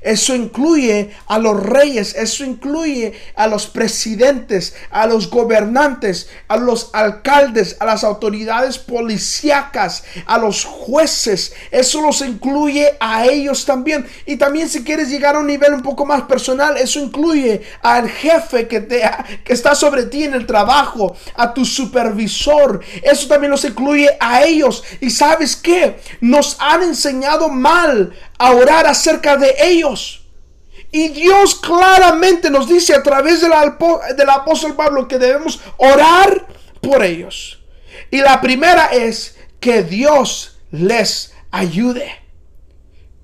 Eso 0.01 0.35
incluye 0.35 1.11
a 1.27 1.39
los 1.39 1.63
reyes, 1.63 2.15
eso 2.15 2.45
incluye 2.45 3.13
a 3.35 3.47
los 3.47 3.67
presidentes, 3.67 4.75
a 4.91 5.07
los 5.07 5.29
gobernantes, 5.31 6.31
a 6.49 6.57
los 6.57 6.91
alcaldes, 6.95 7.77
a 7.81 7.85
las 7.85 8.03
autoridades 8.03 8.79
policíacas, 8.79 10.05
a 10.27 10.39
los 10.39 10.65
jueces. 10.65 11.53
Eso 11.71 12.01
los 12.01 12.23
incluye 12.23 12.97
a 12.99 13.27
ellos 13.27 13.67
también. 13.67 14.07
Y 14.25 14.37
también 14.37 14.71
si 14.71 14.85
quieres 14.85 15.11
llegar 15.11 15.37
a 15.37 15.41
un 15.41 15.47
nivel 15.47 15.75
un 15.75 15.83
poco 15.83 16.07
más 16.07 16.23
personal, 16.23 16.79
eso 16.79 16.99
incluye 16.99 17.61
al 17.83 18.09
jefe 18.09 18.69
que, 18.69 18.81
te, 18.81 19.03
que 19.45 19.53
está 19.53 19.75
sobre 19.75 20.05
ti 20.05 20.25
en 20.25 20.33
el 20.33 20.47
trabajo, 20.47 21.15
a 21.35 21.53
tu 21.53 21.65
supervisor. 21.65 22.81
Eso 23.03 23.29
también 23.29 23.51
los 23.51 23.65
incluye 23.67 24.09
a 24.19 24.45
ellos. 24.45 24.83
Y 25.01 25.11
sabes 25.11 25.57
qué? 25.57 26.01
Nos 26.21 26.57
han 26.59 26.83
enseñado 26.85 27.49
mal 27.51 28.15
a 28.41 28.53
orar 28.53 28.87
acerca 28.87 29.37
de 29.37 29.55
ellos. 29.61 30.27
Y 30.91 31.09
Dios 31.11 31.55
claramente 31.57 32.49
nos 32.49 32.67
dice 32.67 32.95
a 32.95 33.03
través 33.03 33.43
del, 33.43 33.53
del 34.17 34.31
apóstol 34.31 34.75
Pablo 34.75 35.07
que 35.07 35.19
debemos 35.19 35.61
orar 35.77 36.47
por 36.81 37.05
ellos. 37.05 37.63
Y 38.11 38.17
la 38.23 38.41
primera 38.41 38.87
es 38.87 39.37
que 39.61 39.83
Dios 39.83 40.59
les 40.71 41.35
ayude. 41.51 42.11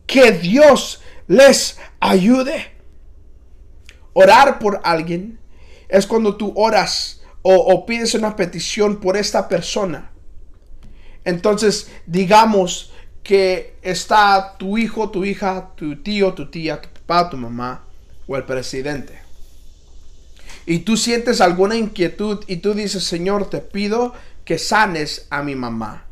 Que 0.07 0.33
Dios 0.33 1.01
les 1.27 1.79
ayude. 1.99 2.73
Orar 4.13 4.59
por 4.59 4.83
alguien 4.85 5.41
es 5.89 6.07
cuando 6.07 6.37
tú 6.37 6.53
oras 6.57 7.23
o, 7.41 7.55
o, 7.55 7.87
pides 7.87 8.13
una 8.13 8.37
petición 8.37 9.01
por 9.01 9.17
esta 9.17 9.49
persona. 9.49 10.11
Entonces, 11.25 11.91
digamos, 12.05 12.93
que 13.27 13.75
está 13.83 14.55
tu 14.57 14.79
hijo, 14.79 15.11
tu 15.11 15.25
hija, 15.25 15.71
tu 15.75 15.97
tío, 15.97 16.33
tu 16.33 16.49
tía, 16.49 16.81
tu 16.81 16.89
papá, 16.89 17.29
tu 17.29 17.37
mamá 17.37 17.83
o 18.29 18.37
el 18.37 18.45
presidente. 18.45 19.19
Y 20.65 20.79
tú 20.81 20.97
sientes 20.97 21.41
alguna 21.41 21.75
inquietud 21.75 22.45
y 22.47 22.59
tú 22.59 22.73
dices, 22.73 23.03
Señor, 23.03 23.51
te 23.51 23.59
pido 23.59 24.15
que 24.45 24.61
sanes 24.61 25.27
a 25.31 25.43
mi 25.43 25.57
mamá. 25.57 26.05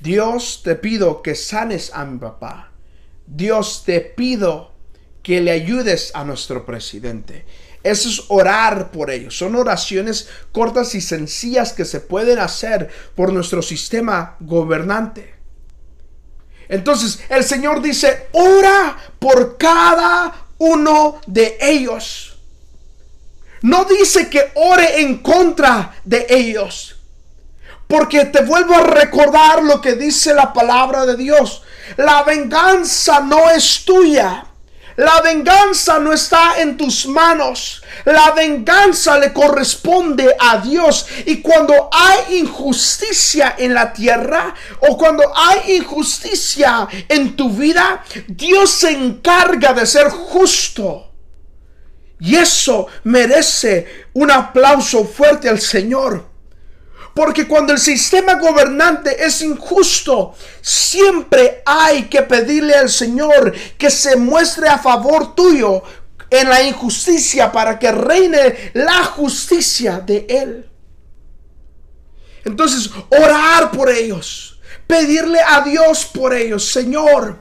Dios, 0.00 0.60
te 0.62 0.74
pido 0.74 1.22
que 1.22 1.34
sanes 1.34 1.90
a 1.94 2.04
mi 2.04 2.18
papá. 2.18 2.72
Dios, 3.26 3.84
te 3.86 4.02
pido 4.02 4.72
que 5.22 5.40
le 5.40 5.50
ayudes 5.50 6.10
a 6.14 6.26
nuestro 6.26 6.66
presidente. 6.66 7.46
Eso 7.82 8.10
es 8.10 8.22
orar 8.28 8.90
por 8.90 9.10
ellos. 9.10 9.34
Son 9.34 9.56
oraciones 9.56 10.28
cortas 10.52 10.94
y 10.94 11.00
sencillas 11.00 11.72
que 11.72 11.86
se 11.86 12.00
pueden 12.00 12.38
hacer 12.38 12.90
por 13.14 13.32
nuestro 13.32 13.62
sistema 13.62 14.36
gobernante. 14.40 15.32
Entonces 16.68 17.20
el 17.28 17.44
Señor 17.44 17.82
dice, 17.82 18.28
ora 18.32 18.96
por 19.18 19.56
cada 19.56 20.32
uno 20.58 21.20
de 21.26 21.58
ellos. 21.60 22.36
No 23.62 23.84
dice 23.84 24.28
que 24.28 24.52
ore 24.54 25.00
en 25.00 25.18
contra 25.18 25.94
de 26.04 26.26
ellos. 26.28 26.96
Porque 27.86 28.26
te 28.26 28.42
vuelvo 28.42 28.74
a 28.74 28.82
recordar 28.82 29.62
lo 29.62 29.80
que 29.80 29.94
dice 29.94 30.34
la 30.34 30.52
palabra 30.52 31.06
de 31.06 31.16
Dios. 31.16 31.62
La 31.96 32.22
venganza 32.22 33.20
no 33.20 33.50
es 33.50 33.84
tuya. 33.84 34.46
La 34.96 35.20
venganza 35.20 35.98
no 35.98 36.12
está 36.12 36.60
en 36.60 36.76
tus 36.76 37.06
manos. 37.06 37.82
La 38.04 38.30
venganza 38.30 39.18
le 39.18 39.32
corresponde 39.32 40.34
a 40.38 40.58
Dios. 40.58 41.06
Y 41.26 41.40
cuando 41.42 41.88
hay 41.90 42.38
injusticia 42.38 43.56
en 43.58 43.74
la 43.74 43.92
tierra 43.92 44.54
o 44.88 44.96
cuando 44.96 45.24
hay 45.34 45.76
injusticia 45.76 46.86
en 47.08 47.34
tu 47.34 47.50
vida, 47.50 48.04
Dios 48.28 48.70
se 48.70 48.90
encarga 48.90 49.72
de 49.72 49.86
ser 49.86 50.08
justo. 50.10 51.10
Y 52.20 52.36
eso 52.36 52.86
merece 53.02 54.06
un 54.14 54.30
aplauso 54.30 55.04
fuerte 55.04 55.48
al 55.48 55.60
Señor. 55.60 56.33
Porque 57.14 57.46
cuando 57.46 57.72
el 57.72 57.78
sistema 57.78 58.34
gobernante 58.34 59.24
es 59.24 59.40
injusto, 59.40 60.34
siempre 60.60 61.62
hay 61.64 62.04
que 62.04 62.22
pedirle 62.22 62.74
al 62.74 62.90
Señor 62.90 63.54
que 63.78 63.88
se 63.88 64.16
muestre 64.16 64.68
a 64.68 64.78
favor 64.78 65.34
tuyo 65.34 65.82
en 66.28 66.48
la 66.48 66.62
injusticia 66.62 67.52
para 67.52 67.78
que 67.78 67.92
reine 67.92 68.72
la 68.74 69.04
justicia 69.04 70.00
de 70.00 70.26
Él. 70.28 70.68
Entonces, 72.44 72.90
orar 73.10 73.70
por 73.70 73.88
ellos, 73.90 74.60
pedirle 74.86 75.38
a 75.40 75.60
Dios 75.60 76.04
por 76.06 76.34
ellos, 76.34 76.70
Señor, 76.70 77.38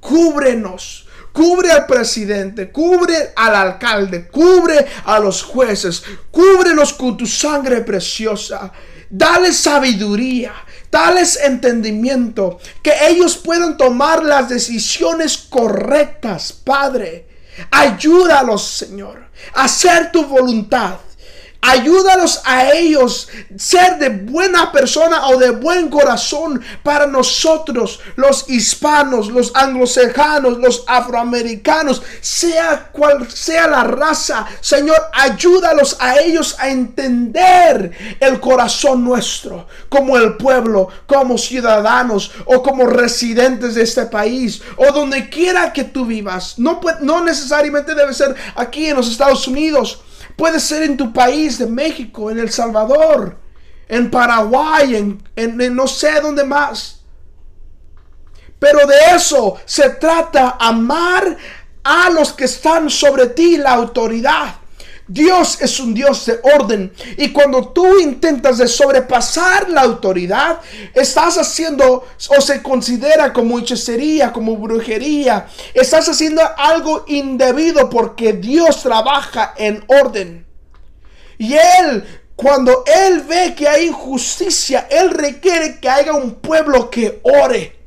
cúbrenos. 0.00 1.02
Cubre 1.32 1.72
al 1.72 1.86
presidente, 1.86 2.70
cubre 2.70 3.32
al 3.34 3.56
alcalde, 3.56 4.28
cubre 4.28 4.86
a 5.04 5.18
los 5.18 5.42
jueces, 5.42 6.04
cúbrelos 6.30 6.92
con 6.92 7.16
tu 7.16 7.26
sangre 7.26 7.80
preciosa. 7.80 8.72
Dale 9.10 9.52
sabiduría, 9.52 10.52
dales 10.90 11.38
entendimiento, 11.42 12.58
que 12.82 12.92
ellos 13.08 13.36
puedan 13.36 13.76
tomar 13.76 14.22
las 14.22 14.48
decisiones 14.48 15.36
correctas, 15.38 16.52
Padre. 16.52 17.28
Ayúdalos, 17.70 18.64
Señor, 18.64 19.28
a 19.54 19.64
hacer 19.64 20.10
tu 20.10 20.24
voluntad. 20.26 20.96
Ayúdalos 21.66 22.42
a 22.44 22.72
ellos 22.72 23.26
ser 23.56 23.98
de 23.98 24.10
buena 24.10 24.70
persona 24.70 25.28
o 25.28 25.38
de 25.38 25.48
buen 25.48 25.88
corazón 25.88 26.62
para 26.82 27.06
nosotros, 27.06 28.00
los 28.16 28.50
hispanos, 28.50 29.28
los 29.28 29.50
anglosajanos, 29.54 30.58
los 30.58 30.84
afroamericanos, 30.86 32.02
sea 32.20 32.90
cual 32.92 33.30
sea 33.30 33.66
la 33.66 33.82
raza. 33.82 34.44
Señor, 34.60 35.00
ayúdalos 35.14 35.96
a 36.00 36.18
ellos 36.18 36.54
a 36.58 36.68
entender 36.68 37.92
el 38.20 38.40
corazón 38.40 39.02
nuestro 39.02 39.66
como 39.88 40.18
el 40.18 40.36
pueblo, 40.36 40.88
como 41.06 41.38
ciudadanos 41.38 42.32
o 42.44 42.62
como 42.62 42.84
residentes 42.84 43.74
de 43.74 43.84
este 43.84 44.04
país 44.04 44.60
o 44.76 44.92
donde 44.92 45.30
quiera 45.30 45.72
que 45.72 45.84
tú 45.84 46.04
vivas. 46.04 46.58
No, 46.58 46.78
no 47.00 47.24
necesariamente 47.24 47.94
debe 47.94 48.12
ser 48.12 48.34
aquí 48.54 48.88
en 48.88 48.96
los 48.96 49.10
Estados 49.10 49.48
Unidos 49.48 50.00
Puede 50.36 50.60
ser 50.60 50.82
en 50.82 50.96
tu 50.96 51.12
país 51.12 51.58
de 51.58 51.66
México, 51.66 52.30
en 52.30 52.38
El 52.38 52.50
Salvador, 52.50 53.38
en 53.88 54.10
Paraguay, 54.10 54.96
en, 54.96 55.22
en, 55.36 55.74
no 55.74 55.86
sé 55.86 56.20
dónde 56.20 56.44
más. 56.44 57.00
Pero 58.58 58.86
de 58.86 59.14
eso 59.14 59.56
se 59.64 59.90
trata, 59.90 60.56
amar 60.58 61.36
a 61.82 62.10
los 62.10 62.32
que 62.32 62.44
están 62.44 62.88
sobre 62.90 63.28
ti, 63.28 63.58
la 63.58 63.74
autoridad. 63.74 64.56
Dios 65.06 65.58
es 65.60 65.78
un 65.80 65.92
Dios 65.92 66.24
de 66.26 66.40
orden. 66.42 66.92
Y 67.18 67.30
cuando 67.30 67.68
tú 67.68 67.98
intentas 67.98 68.58
de 68.58 68.66
sobrepasar 68.66 69.68
la 69.68 69.82
autoridad, 69.82 70.60
estás 70.94 71.36
haciendo 71.36 72.06
o 72.28 72.40
se 72.40 72.62
considera 72.62 73.32
como 73.32 73.58
hechicería, 73.58 74.32
como 74.32 74.56
brujería. 74.56 75.46
Estás 75.74 76.08
haciendo 76.08 76.42
algo 76.56 77.04
indebido 77.06 77.90
porque 77.90 78.32
Dios 78.32 78.82
trabaja 78.82 79.54
en 79.56 79.84
orden. 79.88 80.46
Y 81.36 81.54
Él, 81.54 82.04
cuando 82.34 82.84
Él 82.86 83.20
ve 83.22 83.54
que 83.54 83.68
hay 83.68 83.88
injusticia, 83.88 84.86
Él 84.90 85.10
requiere 85.10 85.78
que 85.80 85.88
haya 85.88 86.12
un 86.12 86.36
pueblo 86.36 86.88
que 86.90 87.20
ore. 87.22 87.83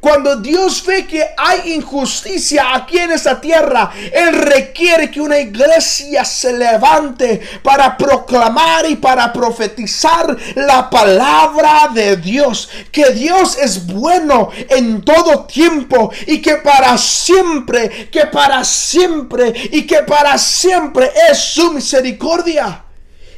Cuando 0.00 0.36
Dios 0.36 0.84
ve 0.84 1.06
que 1.06 1.24
hay 1.36 1.74
injusticia 1.74 2.74
aquí 2.74 2.98
en 2.98 3.12
esta 3.12 3.40
tierra, 3.40 3.92
Él 4.12 4.34
requiere 4.34 5.10
que 5.10 5.20
una 5.20 5.38
iglesia 5.38 6.24
se 6.24 6.52
levante 6.52 7.40
para 7.62 7.96
proclamar 7.96 8.88
y 8.88 8.96
para 8.96 9.32
profetizar 9.32 10.36
la 10.56 10.90
palabra 10.90 11.90
de 11.92 12.16
Dios. 12.16 12.68
Que 12.90 13.10
Dios 13.10 13.58
es 13.58 13.86
bueno 13.86 14.50
en 14.68 15.02
todo 15.02 15.44
tiempo 15.44 16.12
y 16.26 16.40
que 16.40 16.56
para 16.56 16.98
siempre, 16.98 18.08
que 18.10 18.26
para 18.26 18.64
siempre 18.64 19.52
y 19.72 19.86
que 19.86 20.02
para 20.02 20.38
siempre 20.38 21.12
es 21.30 21.38
su 21.38 21.72
misericordia. 21.72 22.85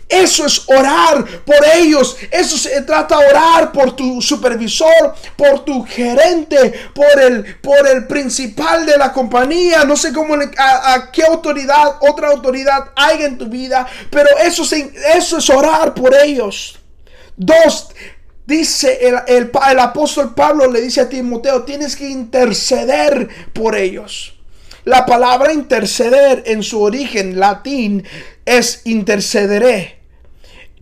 Eso 0.08 0.46
es 0.46 0.62
orar 0.68 1.24
por 1.44 1.56
ellos. 1.74 2.16
Eso 2.30 2.56
se 2.56 2.80
trata 2.82 3.18
de 3.18 3.26
orar 3.26 3.72
por 3.72 3.94
tu 3.94 4.22
supervisor, 4.22 5.14
por 5.36 5.64
tu 5.64 5.84
gerente, 5.84 6.72
por 6.94 7.20
el, 7.20 7.56
por 7.56 7.86
el 7.86 8.06
principal 8.06 8.86
de 8.86 8.96
la 8.96 9.12
compañía. 9.12 9.84
No 9.84 9.96
sé 9.96 10.12
cómo, 10.12 10.34
a, 10.34 11.10
qué 11.12 11.24
autoridad, 11.24 11.96
otra 12.00 12.28
autoridad 12.28 12.90
hay 12.96 13.24
en 13.24 13.36
tu 13.36 13.46
vida. 13.46 13.86
Pero 14.10 14.30
eso, 14.38 14.62
eso 15.14 15.38
es 15.38 15.50
orar 15.50 15.92
por 15.92 16.14
ellos. 16.14 16.78
Dos, 17.36 17.88
dice 18.46 18.98
el, 19.06 19.16
el, 19.26 19.50
el 19.70 19.78
apóstol 19.78 20.34
Pablo, 20.34 20.70
le 20.72 20.80
dice 20.80 21.02
a 21.02 21.08
Timoteo, 21.08 21.64
tienes 21.64 21.94
que 21.94 22.08
interceder 22.08 23.28
por 23.52 23.76
ellos. 23.76 24.34
La 24.84 25.04
palabra 25.04 25.52
interceder 25.52 26.44
en 26.46 26.62
su 26.62 26.80
origen 26.80 27.38
latín 27.38 28.04
es 28.46 28.80
intercederé 28.86 29.97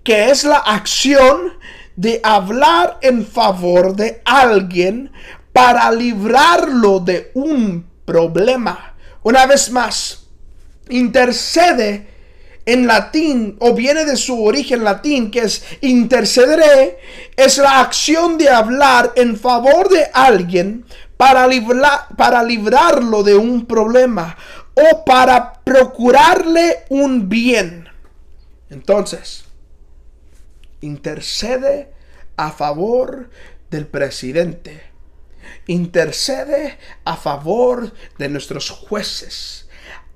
que 0.07 0.31
es 0.31 0.45
la 0.45 0.59
acción 0.59 1.55
de 1.97 2.21
hablar 2.23 2.99
en 3.03 3.27
favor 3.27 3.97
de 3.97 4.23
alguien 4.25 5.11
para 5.53 5.91
librarlo 5.91 7.01
de 7.01 7.33
un 7.35 7.85
problema. 8.05 8.95
Una 9.25 9.47
vez 9.47 9.73
más, 9.73 10.29
intercede 10.89 12.07
en 12.65 12.87
latín 12.87 13.57
o 13.59 13.75
viene 13.75 14.05
de 14.05 14.17
su 14.17 14.45
origen 14.45 14.85
latín 14.85 15.29
que 15.29 15.41
es 15.41 15.65
intercederé, 15.81 17.01
es 17.37 17.59
la 17.59 17.81
acción 17.81 18.39
de 18.39 18.49
hablar 18.49 19.13
en 19.17 19.37
favor 19.37 19.89
de 19.89 20.09
alguien 20.15 20.85
para, 21.17 21.49
para 22.17 22.45
librarlo 22.45 23.25
de 23.25 23.35
un 23.35 23.67
problema 23.67 24.37
o 24.75 25.05
para 25.05 25.55
procurarle 25.65 26.85
un 26.91 27.29
bien. 27.29 27.89
Entonces, 28.71 29.46
intercede 30.81 31.93
a 32.37 32.51
favor 32.51 33.31
del 33.71 33.87
presidente, 33.87 34.83
intercede 35.67 36.79
a 37.05 37.17
favor 37.17 37.93
de 38.19 38.29
nuestros 38.29 38.71
jueces, 38.71 39.66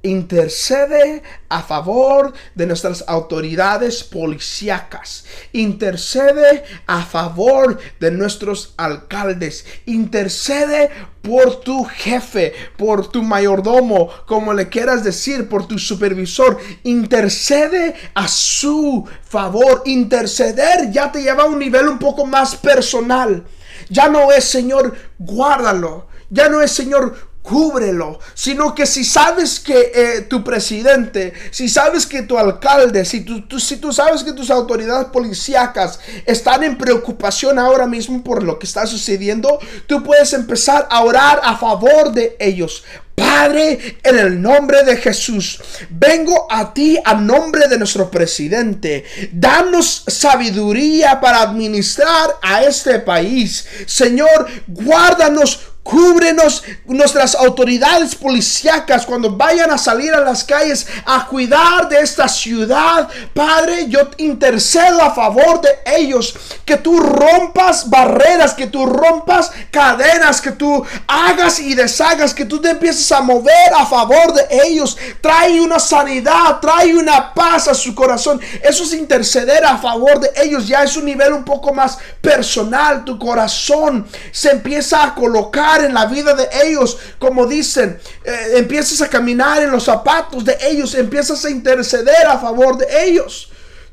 intercede 0.03 1.23
a 1.49 1.63
favor 1.63 2.33
de 2.55 2.67
nuestras 2.67 3.05
autoridades 3.07 4.03
policíacas, 4.03 5.25
intercede 5.53 6.65
a 6.87 7.03
favor 7.03 7.79
de 7.99 8.11
nuestros 8.11 8.75
alcaldes, 8.77 9.67
intercede 9.87 10.91
por 11.23 11.61
tu 11.61 11.85
jefe, 11.85 12.55
por 12.77 13.09
tu 13.09 13.23
mayordomo, 13.23 14.09
como 14.27 14.55
le 14.55 14.69
quieras 14.69 15.05
decir, 15.05 15.49
por 15.49 15.69
tu 15.69 15.79
supervisor, 15.79 16.59
intercede 16.83 17.95
a 18.15 18.27
su 18.27 19.07
favor. 19.23 19.83
Interceder 19.85 20.91
ya 20.91 21.13
te 21.13 21.23
lleva 21.23 21.43
a 21.43 21.47
un 21.47 21.59
nivel 21.59 21.89
un 21.89 21.99
poco 21.99 22.25
más 22.25 22.57
personal. 22.57 23.45
Ya 23.91 24.09
no 24.09 24.33
es, 24.33 24.45
Señor, 24.45 24.97
guárdalo. 25.19 26.09
Ya 26.31 26.49
no 26.49 26.63
es, 26.63 26.71
Señor, 26.71 27.30
cúbrelo, 27.43 28.19
sino 28.35 28.75
que 28.75 28.87
si 28.87 29.05
sabes 29.05 29.61
que 29.61 29.93
eh, 29.95 30.21
tu 30.23 30.45
presidente, 30.45 31.33
si 31.51 31.69
sabes 31.69 32.07
que 32.07 32.23
tu 32.23 32.39
alcalde, 32.39 33.05
si 33.05 33.23
tú, 33.23 33.59
si 33.59 33.77
tú 33.77 33.93
sabes 33.93 34.23
que 34.23 34.33
tus 34.33 34.51
autoridades 34.51 35.07
policíacas 35.07 36.01
están 36.27 36.65
en 36.65 36.77
preocupación 36.77 37.59
ahora 37.59 37.87
mismo 37.87 38.23
por 38.23 38.43
lo 38.43 38.59
que 38.59 38.67
está 38.67 38.87
sucediendo, 38.87 39.59
tú 39.87 40.03
puedes 40.03 40.33
empezar 40.33 40.87
a 40.91 41.03
orar 41.03 41.41
a 41.43 41.57
favor 41.57 42.13
de 42.13 42.37
ellos. 42.39 42.85
Padre, 43.15 43.99
en 44.03 44.19
el 44.19 44.41
nombre 44.41 44.83
de 44.83 44.97
Jesús, 44.97 45.61
vengo 45.91 46.47
a 46.51 46.73
ti 46.73 46.99
a 47.05 47.15
nombre 47.15 47.69
de 47.69 47.77
nuestro 47.77 48.11
presidente. 48.11 49.05
Danos 49.33 50.05
sabiduría 50.07 51.21
para 51.21 51.43
administrar 51.43 52.31
a 52.43 52.63
este 52.63 53.01
país. 53.01 53.67
Señor, 53.87 54.47
guárdanos 54.67 55.61
Cúbrenos 55.83 56.63
nuestras 56.85 57.35
autoridades 57.35 58.15
policíacas 58.15 59.07
cuando 59.07 59.31
vayan 59.31 59.71
a 59.71 59.79
salir 59.79 60.13
a 60.13 60.21
las 60.21 60.45
calles 60.45 60.87
a 61.07 61.27
cuidar 61.27 61.89
de 61.89 61.99
esta 62.01 62.29
ciudad. 62.29 63.09
Padre, 63.33 63.89
yo 63.89 64.01
intercedo 64.19 65.01
a 65.01 65.15
favor 65.15 65.61
de 65.63 65.71
ellos. 65.97 66.35
Que 66.67 66.77
tú 66.77 67.01
rompas 67.01 67.89
barreras, 67.89 68.53
que 68.53 68.67
tú 68.67 68.85
rompas 68.85 69.51
cadenas, 69.71 70.43
que 70.43 70.53
tú 70.53 70.85
hagas 71.07 71.59
y 71.59 71.75
deshagas, 71.75 72.35
que 72.35 72.45
tú 72.45 72.61
te 72.61 72.71
empieces 72.71 73.11
a 73.11 73.23
mover 73.23 73.73
a 73.75 73.87
favor 73.87 74.35
de 74.35 74.47
ellos. 74.67 74.99
Trae 75.23 75.61
una 75.61 75.79
sanidad, 75.79 76.61
trae 76.61 76.95
una 76.95 77.33
paz 77.33 77.69
a 77.69 77.75
su 77.75 77.95
corazón. 77.95 78.39
Eso 78.63 78.85
es 78.85 78.93
interceder 78.93 79.65
a 79.65 79.79
favor 79.79 80.21
de 80.21 80.31
ellos. 80.37 80.69
Ya 80.69 80.85
es 80.85 80.97
un 80.97 81.07
nivel 81.07 81.33
un 81.33 81.45
poco 81.45 81.73
más 81.73 81.99
personal. 82.21 83.03
Tu 83.05 83.19
corazón 83.19 84.07
se 84.31 84.51
empieza 84.51 85.03
a 85.03 85.15
colocar 85.15 85.80
en 85.85 85.95
la 85.95 86.07
vida 86.07 86.35
de 86.35 86.49
ellos, 86.65 86.99
como 87.19 87.47
dicen, 87.47 87.99
eh, 88.25 88.53
empiezas 88.57 89.01
a 89.01 89.09
caminar 89.09 89.63
en 89.63 89.71
los 89.71 89.85
zapatos 89.85 90.45
de 90.45 90.57
ellos, 90.63 90.95
empiezas 90.95 91.45
a 91.45 91.51
interceder 91.51 92.27
a 92.27 92.39
favor 92.39 92.79
de 92.79 92.87
ellos. 93.05 93.51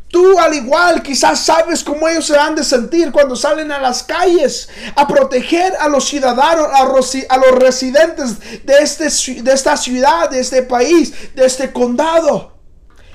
Tú 0.09 0.39
al 0.39 0.53
igual 0.53 1.03
quizás 1.03 1.39
sabes 1.43 1.83
cómo 1.83 2.07
ellos 2.07 2.25
se 2.25 2.37
han 2.37 2.55
de 2.55 2.63
sentir 2.63 3.11
cuando 3.11 3.35
salen 3.35 3.71
a 3.73 3.79
las 3.79 4.03
calles 4.03 4.69
a 4.95 5.05
proteger 5.05 5.75
a 5.79 5.89
los 5.89 6.07
ciudadanos, 6.07 6.67
a 6.73 7.37
los, 7.37 7.51
residentes 7.59 8.39
de, 8.65 8.77
este, 8.79 9.09
de 9.41 9.51
esta 9.51 9.75
ciudad, 9.75 10.29
de 10.29 10.39
este 10.39 10.63
país, 10.63 11.13
de 11.35 11.45
este 11.45 11.73
condado. 11.73 12.57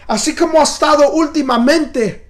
Así 0.07 0.35
como 0.35 0.61
ha 0.61 0.65
estado 0.65 1.13
últimamente. 1.13 2.22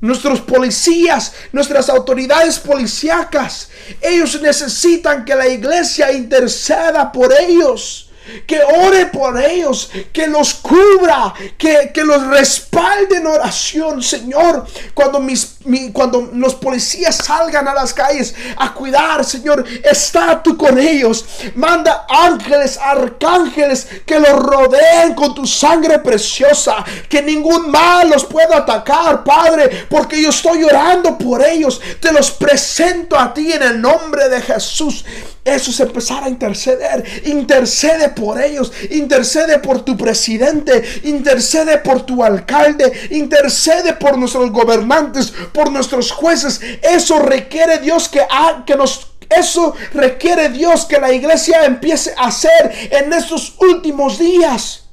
Nuestros 0.00 0.40
policías, 0.40 1.32
nuestras 1.52 1.88
autoridades 1.88 2.58
policíacas, 2.58 3.68
ellos 4.00 4.40
necesitan 4.40 5.24
que 5.24 5.34
la 5.34 5.48
iglesia 5.48 6.12
interceda 6.12 7.10
por 7.10 7.32
ellos 7.32 8.07
que 8.46 8.60
ore 8.62 9.06
por 9.06 9.40
ellos, 9.40 9.90
que 10.12 10.26
los 10.26 10.54
cubra, 10.54 11.34
que, 11.56 11.92
los 12.04 12.26
respalde 12.28 13.16
en 13.16 13.26
oración, 13.26 14.02
Señor. 14.02 14.66
Cuando, 14.94 15.20
mis, 15.20 15.56
cuando 15.92 16.30
los 16.32 16.54
policías 16.54 17.16
salgan 17.16 17.68
a 17.68 17.74
las 17.74 17.92
calles 17.92 18.34
a 18.56 18.72
cuidar, 18.72 19.24
Señor, 19.24 19.64
está 19.84 20.42
tú 20.42 20.56
con 20.56 20.78
ellos. 20.78 21.24
Manda 21.54 22.06
ángeles, 22.08 22.78
arcángeles 22.78 23.86
que 24.06 24.18
los 24.18 24.32
rodeen 24.32 25.14
con 25.14 25.34
tu 25.34 25.46
sangre 25.46 25.98
preciosa, 25.98 26.84
que 27.08 27.22
ningún 27.22 27.70
mal 27.70 28.08
los 28.08 28.24
pueda 28.24 28.58
atacar, 28.58 29.24
Padre, 29.24 29.86
porque 29.88 30.20
yo 30.22 30.30
estoy 30.30 30.64
orando 30.64 31.18
por 31.18 31.44
ellos. 31.44 31.80
Te 32.00 32.12
los 32.12 32.30
presento 32.30 33.18
a 33.18 33.32
ti 33.32 33.52
en 33.52 33.62
el 33.62 33.80
nombre 33.80 34.28
de 34.28 34.40
Jesús. 34.40 35.04
Eso 35.44 35.70
es 35.70 35.80
empezar 35.80 36.24
a 36.24 36.28
interceder. 36.28 37.04
Intercede 37.24 38.10
por 38.18 38.40
ellos. 38.40 38.72
Intercede 38.90 39.58
por 39.58 39.84
tu 39.84 39.96
presidente. 39.96 40.82
Intercede 41.04 41.78
por 41.78 42.02
tu 42.02 42.22
alcalde. 42.24 43.08
Intercede 43.10 43.94
por 43.94 44.18
nuestros 44.18 44.50
gobernantes. 44.50 45.32
Por 45.52 45.70
nuestros 45.70 46.10
jueces. 46.10 46.60
Eso 46.82 47.20
requiere 47.20 47.78
Dios 47.78 48.08
que, 48.08 48.22
que 48.66 48.76
nos 48.76 49.06
eso 49.30 49.74
requiere 49.92 50.48
Dios 50.48 50.86
que 50.86 50.98
la 50.98 51.12
iglesia 51.12 51.66
empiece 51.66 52.14
a 52.16 52.28
hacer 52.28 52.88
en 52.90 53.12
estos 53.12 53.56
últimos 53.58 54.18
días 54.18 54.88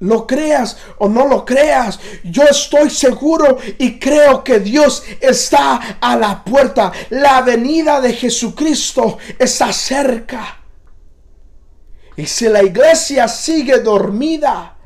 lo 0.00 0.26
creas 0.26 0.76
o 0.98 1.08
no 1.08 1.26
lo 1.26 1.44
creas, 1.44 1.98
yo 2.24 2.42
estoy 2.44 2.90
seguro 2.90 3.58
y 3.78 3.98
creo 3.98 4.42
que 4.44 4.60
Dios 4.60 5.02
está 5.20 5.98
a 6.00 6.16
la 6.16 6.44
puerta. 6.44 6.92
La 7.10 7.40
venida 7.42 8.00
de 8.00 8.12
Jesucristo 8.12 9.18
está 9.38 9.72
cerca. 9.72 10.60
Y 12.16 12.26
si 12.26 12.48
la 12.48 12.62
iglesia 12.62 13.28
sigue 13.28 13.80
dormida, 13.80 14.76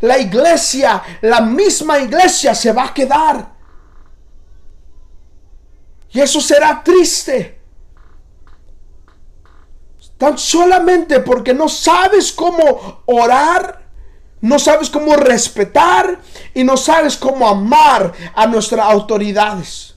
la 0.00 0.18
iglesia, 0.18 1.02
la 1.22 1.40
misma 1.40 1.98
iglesia 1.98 2.54
se 2.54 2.72
va 2.72 2.86
a 2.86 2.94
quedar. 2.94 3.54
Y 6.10 6.20
eso 6.20 6.40
será 6.40 6.82
triste. 6.84 7.60
Tan 10.18 10.38
solamente 10.38 11.20
porque 11.20 11.52
no 11.52 11.68
sabes 11.68 12.32
cómo 12.32 13.02
orar 13.06 13.86
no 14.46 14.58
sabes 14.58 14.90
cómo 14.90 15.16
respetar 15.16 16.20
y 16.54 16.62
no 16.62 16.76
sabes 16.76 17.16
cómo 17.16 17.48
amar 17.48 18.12
a 18.34 18.46
nuestras 18.46 18.86
autoridades. 18.86 19.95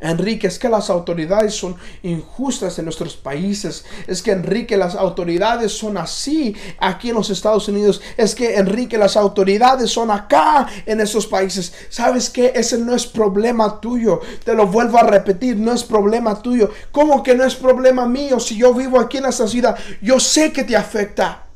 Enrique, 0.00 0.46
es 0.46 0.58
que 0.58 0.68
las 0.68 0.90
autoridades 0.90 1.54
son 1.54 1.76
injustas 2.02 2.78
en 2.78 2.84
nuestros 2.84 3.16
países. 3.16 3.84
Es 4.06 4.22
que 4.22 4.30
Enrique, 4.30 4.76
las 4.76 4.94
autoridades 4.94 5.72
son 5.72 5.98
así 5.98 6.54
aquí 6.78 7.08
en 7.08 7.16
los 7.16 7.30
Estados 7.30 7.66
Unidos. 7.68 8.00
Es 8.16 8.34
que 8.34 8.56
Enrique, 8.56 8.96
las 8.96 9.16
autoridades 9.16 9.90
son 9.90 10.10
acá 10.10 10.68
en 10.86 11.00
esos 11.00 11.26
países. 11.26 11.72
¿Sabes 11.88 12.30
qué? 12.30 12.52
Ese 12.54 12.78
no 12.78 12.94
es 12.94 13.06
problema 13.06 13.80
tuyo. 13.80 14.20
Te 14.44 14.54
lo 14.54 14.68
vuelvo 14.68 14.98
a 14.98 15.02
repetir, 15.02 15.56
no 15.56 15.72
es 15.72 15.82
problema 15.82 16.40
tuyo. 16.40 16.70
¿Cómo 16.92 17.22
que 17.22 17.34
no 17.34 17.44
es 17.44 17.56
problema 17.56 18.06
mío 18.06 18.38
si 18.38 18.56
yo 18.56 18.72
vivo 18.74 19.00
aquí 19.00 19.18
en 19.18 19.26
esta 19.26 19.48
ciudad? 19.48 19.76
Yo 20.00 20.20
sé 20.20 20.52
que 20.52 20.62
te 20.62 20.76
afecta. 20.76 21.47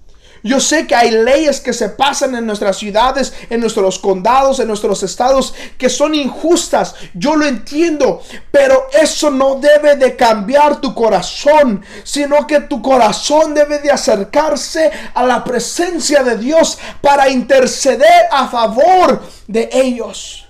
Yo 0.42 0.58
sé 0.58 0.86
que 0.86 0.94
hay 0.94 1.10
leyes 1.10 1.60
que 1.60 1.72
se 1.72 1.88
pasan 1.88 2.34
en 2.34 2.46
nuestras 2.46 2.76
ciudades, 2.76 3.32
en 3.48 3.60
nuestros 3.60 3.98
condados, 3.98 4.58
en 4.58 4.66
nuestros 4.66 5.02
estados, 5.02 5.54
que 5.78 5.88
son 5.88 6.14
injustas. 6.14 6.94
Yo 7.14 7.36
lo 7.36 7.46
entiendo, 7.46 8.22
pero 8.50 8.88
eso 8.92 9.30
no 9.30 9.56
debe 9.56 9.96
de 9.96 10.16
cambiar 10.16 10.80
tu 10.80 10.94
corazón, 10.94 11.84
sino 12.02 12.46
que 12.46 12.60
tu 12.60 12.82
corazón 12.82 13.54
debe 13.54 13.78
de 13.78 13.92
acercarse 13.92 14.90
a 15.14 15.24
la 15.24 15.44
presencia 15.44 16.24
de 16.24 16.36
Dios 16.36 16.78
para 17.00 17.28
interceder 17.28 18.26
a 18.30 18.48
favor 18.48 19.22
de 19.46 19.70
ellos 19.72 20.41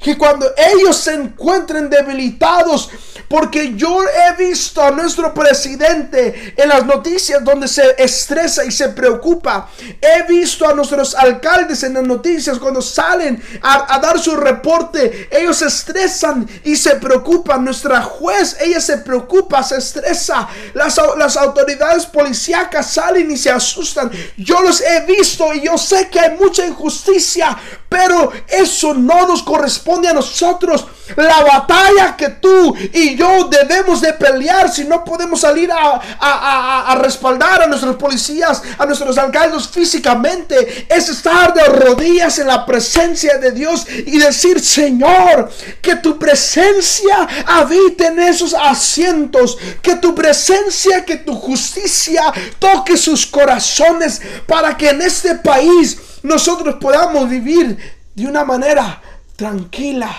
que 0.00 0.16
cuando 0.16 0.50
ellos 0.56 0.96
se 0.96 1.12
encuentren 1.12 1.90
debilitados, 1.90 2.88
porque 3.28 3.74
yo 3.76 4.02
he 4.02 4.42
visto 4.42 4.82
a 4.82 4.90
nuestro 4.90 5.32
presidente 5.34 6.54
en 6.56 6.68
las 6.68 6.86
noticias 6.86 7.44
donde 7.44 7.68
se 7.68 7.94
estresa 8.02 8.64
y 8.64 8.72
se 8.72 8.88
preocupa, 8.88 9.68
he 10.00 10.22
visto 10.26 10.66
a 10.66 10.72
nuestros 10.72 11.14
alcaldes 11.14 11.82
en 11.82 11.94
las 11.94 12.02
noticias 12.02 12.58
cuando 12.58 12.80
salen 12.80 13.40
a, 13.62 13.98
dar 14.00 14.18
su 14.18 14.34
reporte, 14.36 15.28
ellos 15.30 15.58
se 15.58 15.66
estresan 15.66 16.48
y 16.64 16.74
se 16.76 16.96
preocupan, 16.96 17.64
nuestra 17.64 18.02
juez, 18.02 18.56
ella 18.60 18.80
se 18.80 18.98
preocupa, 18.98 19.62
se 19.62 19.76
estresa, 19.76 20.48
las, 20.72 20.98
las 21.18 21.36
autoridades 21.36 22.06
policíacas 22.06 22.90
salen 22.90 23.30
y 23.30 23.36
se 23.36 23.50
asustan, 23.50 24.10
yo 24.38 24.60
los 24.62 24.80
he 24.80 25.00
visto 25.02 25.52
y 25.52 25.60
yo 25.60 25.76
sé 25.76 26.08
que 26.08 26.18
hay 26.18 26.36
mucha 26.38 26.66
injusticia, 26.66 27.56
pero 27.88 28.32
eso 28.48 28.94
no 28.94 29.26
nos 29.26 29.42
corresponde 29.42 29.89
a 30.08 30.12
nosotros. 30.12 30.86
La 31.16 31.42
batalla 31.42 32.16
que 32.16 32.28
tú 32.28 32.74
y 32.92 33.16
yo 33.16 33.48
debemos 33.48 34.00
de 34.00 34.12
pelear 34.12 34.72
si 34.72 34.84
no 34.84 35.04
podemos 35.04 35.40
salir 35.40 35.70
a, 35.72 36.94
respaldar 37.00 37.62
a 37.62 37.66
nuestros 37.66 37.96
policías, 37.96 38.62
a 38.78 38.86
nuestros 38.86 39.18
alcaldes 39.18 39.68
físicamente, 39.68 40.86
es 40.88 41.08
estar 41.08 41.52
de 41.52 41.64
rodillas 41.64 42.38
en 42.38 42.46
la 42.46 42.64
presencia 42.64 43.38
de 43.38 43.50
Dios 43.50 43.86
y 43.88 44.18
decir, 44.18 44.60
Señor, 44.60 45.50
que 45.82 45.96
tu 45.96 46.16
presencia 46.18 47.28
habite 47.46 48.06
en 48.06 48.20
esos 48.20 48.54
asientos, 48.54 49.58
que 49.82 49.96
tu 49.96 50.14
presencia, 50.14 51.04
que 51.04 51.16
tu 51.16 51.34
justicia 51.34 52.32
toque 52.60 52.96
sus 52.96 53.26
corazones 53.26 54.20
para 54.46 54.76
que 54.76 54.90
en 54.90 55.02
este 55.02 55.34
país 55.34 55.98
nosotros 56.22 56.76
podamos 56.80 57.28
vivir 57.28 57.76
de 58.14 58.26
una 58.26 58.44
manera 58.44 59.00
tranquila. 59.40 60.14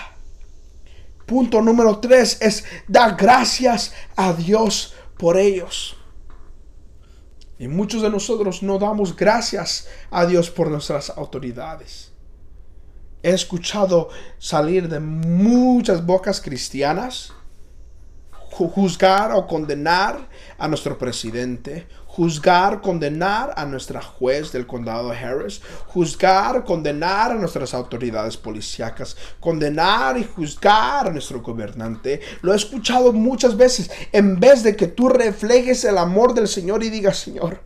Punto 1.28 1.62
número 1.62 2.00
tres 2.00 2.40
es 2.42 2.66
dar 2.88 3.16
gracias 3.16 3.94
a 4.16 4.34
Dios 4.34 4.96
por 5.16 5.38
ellos. 5.38 5.96
Y 7.60 7.68
muchos 7.68 8.02
de 8.02 8.10
nosotros 8.10 8.64
no 8.64 8.80
damos 8.80 9.16
gracias 9.16 9.88
a 10.10 10.26
Dios 10.26 10.50
por 10.50 10.72
nuestras 10.72 11.12
autoridades. 11.12 12.12
He 13.22 13.30
escuchado 13.30 14.10
salir 14.40 14.90
de 14.90 15.00
muchas 15.00 16.04
bocas 16.04 16.42
cristianas 16.42 17.32
juzgar 18.52 19.32
o 19.32 19.48
condenar 19.48 20.28
a 20.58 20.68
nuestro 20.68 20.98
presidente, 20.98 21.88
juzgar, 22.22 22.82
condenar 22.82 23.52
a 23.58 23.66
nuestra 23.66 24.00
juez 24.00 24.52
del 24.52 24.68
condado 24.68 25.10
de 25.10 25.18
Harris, 25.18 25.60
juzgar, 25.88 26.64
condenar 26.64 27.32
a 27.32 27.34
nuestras 27.34 27.74
autoridades 27.74 28.38
policíacas, 28.38 29.18
condenar 29.40 30.20
y 30.20 30.24
juzgar 30.24 31.08
a 31.08 31.12
nuestro 31.12 31.42
gobernante. 31.42 32.22
Lo 32.44 32.54
he 32.54 32.56
escuchado 32.56 33.12
muchas 33.12 33.58
veces. 33.58 33.90
En 34.12 34.40
vez 34.40 34.62
de 34.62 34.76
que 34.76 34.86
tú 34.86 35.10
reflejes 35.10 35.84
el 35.84 35.98
amor 35.98 36.36
del 36.36 36.48
Señor 36.48 36.84
y 36.84 36.92
digas, 36.92 37.18
Señor, 37.18 37.60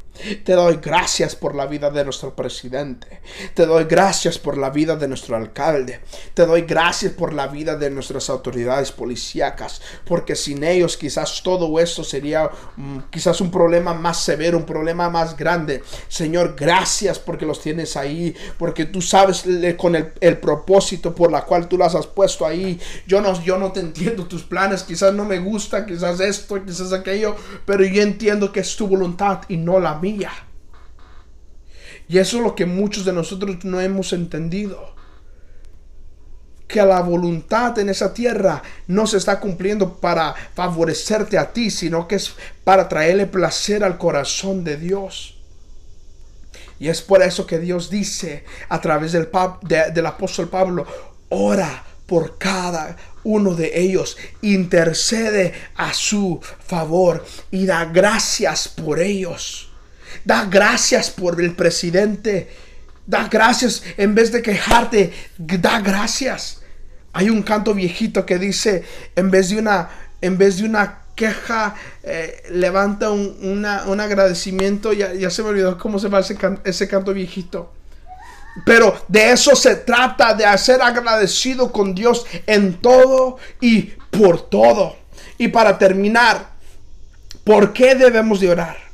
te 0.43 0.53
doy 0.53 0.79
gracias 0.81 1.35
por 1.35 1.55
la 1.55 1.65
vida 1.65 1.89
de 1.89 2.03
nuestro 2.03 2.35
presidente. 2.35 3.19
Te 3.53 3.65
doy 3.65 3.83
gracias 3.83 4.39
por 4.39 4.57
la 4.57 4.69
vida 4.69 4.95
de 4.95 5.09
nuestro 5.09 5.35
alcalde. 5.35 5.99
Te 6.33 6.45
doy 6.45 6.61
gracias 6.61 7.11
por 7.11 7.33
la 7.33 7.47
vida 7.47 7.75
de 7.75 7.89
nuestras 7.89 8.29
autoridades 8.29 8.91
policíacas. 8.93 9.81
Porque 10.05 10.35
sin 10.35 10.63
ellos 10.63 10.95
quizás 10.95 11.43
todo 11.43 11.79
esto 11.79 12.03
sería 12.03 12.49
mm, 12.77 12.99
quizás 13.09 13.41
un 13.41 13.51
problema 13.51 13.93
más 13.93 14.21
severo, 14.21 14.44
un 14.53 14.65
problema 14.65 15.09
más 15.09 15.37
grande. 15.37 15.81
Señor, 16.09 16.55
gracias 16.57 17.17
porque 17.17 17.45
los 17.45 17.61
tienes 17.61 17.95
ahí. 17.95 18.35
Porque 18.59 18.85
tú 18.85 19.01
sabes 19.01 19.45
con 19.77 19.95
el, 19.95 20.11
el 20.19 20.37
propósito 20.37 21.15
por 21.15 21.31
la 21.31 21.45
cual 21.45 21.69
tú 21.69 21.77
las 21.77 21.95
has 21.95 22.05
puesto 22.05 22.45
ahí. 22.45 22.77
Yo 23.07 23.21
no, 23.21 23.41
yo 23.43 23.57
no 23.57 23.71
te 23.71 23.79
entiendo 23.79 24.25
tus 24.25 24.43
planes. 24.43 24.83
Quizás 24.83 25.13
no 25.13 25.23
me 25.23 25.39
gusta, 25.39 25.85
quizás 25.85 26.19
esto, 26.19 26.63
quizás 26.65 26.91
aquello. 26.91 27.37
Pero 27.65 27.85
yo 27.85 28.01
entiendo 28.01 28.51
que 28.51 28.59
es 28.59 28.75
tu 28.75 28.87
voluntad 28.87 29.43
y 29.47 29.55
no 29.55 29.79
la 29.79 29.95
mía 29.95 30.31
y 32.07 32.19
eso 32.19 32.37
es 32.37 32.43
lo 32.43 32.55
que 32.55 32.65
muchos 32.65 33.05
de 33.05 33.13
nosotros 33.13 33.63
no 33.63 33.81
hemos 33.81 34.13
entendido. 34.13 34.94
Que 36.67 36.81
la 36.81 37.01
voluntad 37.01 37.77
en 37.79 37.89
esa 37.89 38.13
tierra 38.13 38.61
no 38.87 39.05
se 39.05 39.17
está 39.17 39.39
cumpliendo 39.39 39.97
para 39.97 40.33
favorecerte 40.53 41.37
a 41.37 41.53
ti, 41.53 41.69
sino 41.69 42.07
que 42.07 42.15
es 42.15 42.33
para 42.63 42.89
traerle 42.89 43.27
placer 43.27 43.83
al 43.83 43.97
corazón 43.97 44.63
de 44.63 44.77
Dios. 44.77 45.35
Y 46.79 46.89
es 46.89 47.01
por 47.01 47.21
eso 47.21 47.45
que 47.45 47.59
Dios 47.59 47.89
dice 47.89 48.43
a 48.67 48.81
través 48.81 49.11
del, 49.11 49.29
del 49.93 50.05
apóstol 50.05 50.49
Pablo, 50.49 50.85
ora 51.29 51.83
por 52.05 52.37
cada 52.37 52.95
uno 53.23 53.55
de 53.55 53.79
ellos, 53.79 54.17
intercede 54.41 55.53
a 55.75 55.93
su 55.93 56.39
favor 56.65 57.25
y 57.51 57.65
da 57.65 57.85
gracias 57.85 58.67
por 58.67 58.99
ellos. 58.99 59.69
Da 60.23 60.45
gracias 60.45 61.09
por 61.09 61.41
el 61.41 61.55
presidente. 61.55 62.49
Da 63.07 63.27
gracias 63.27 63.83
en 63.97 64.15
vez 64.15 64.31
de 64.31 64.41
quejarte, 64.41 65.13
da 65.37 65.79
gracias. 65.79 66.61
Hay 67.13 67.29
un 67.29 67.43
canto 67.43 67.73
viejito 67.73 68.25
que 68.25 68.37
dice, 68.37 68.83
en 69.15 69.31
vez 69.31 69.49
de 69.49 69.59
una, 69.59 69.89
en 70.21 70.37
vez 70.37 70.57
de 70.57 70.65
una 70.65 70.99
queja, 71.15 71.75
eh, 72.03 72.43
levanta 72.49 73.09
un, 73.11 73.65
agradecimiento. 73.65 74.91
Ya, 74.91 75.13
ya, 75.13 75.29
se 75.29 75.43
me 75.43 75.49
olvidó 75.49 75.77
cómo 75.77 75.99
se 75.99 76.09
va 76.09 76.19
ese, 76.19 76.37
ese 76.63 76.87
canto 76.87 77.13
viejito. 77.13 77.71
Pero 78.65 78.95
de 79.07 79.31
eso 79.31 79.55
se 79.55 79.75
trata, 79.75 80.33
de 80.33 80.45
ser 80.57 80.81
agradecido 80.81 81.71
con 81.71 81.93
Dios 81.93 82.25
en 82.47 82.75
todo 82.81 83.37
y 83.59 83.81
por 84.11 84.49
todo. 84.49 84.95
Y 85.37 85.49
para 85.49 85.77
terminar, 85.77 86.49
¿por 87.43 87.73
qué 87.73 87.95
debemos 87.95 88.39
de 88.39 88.49
orar? 88.49 88.84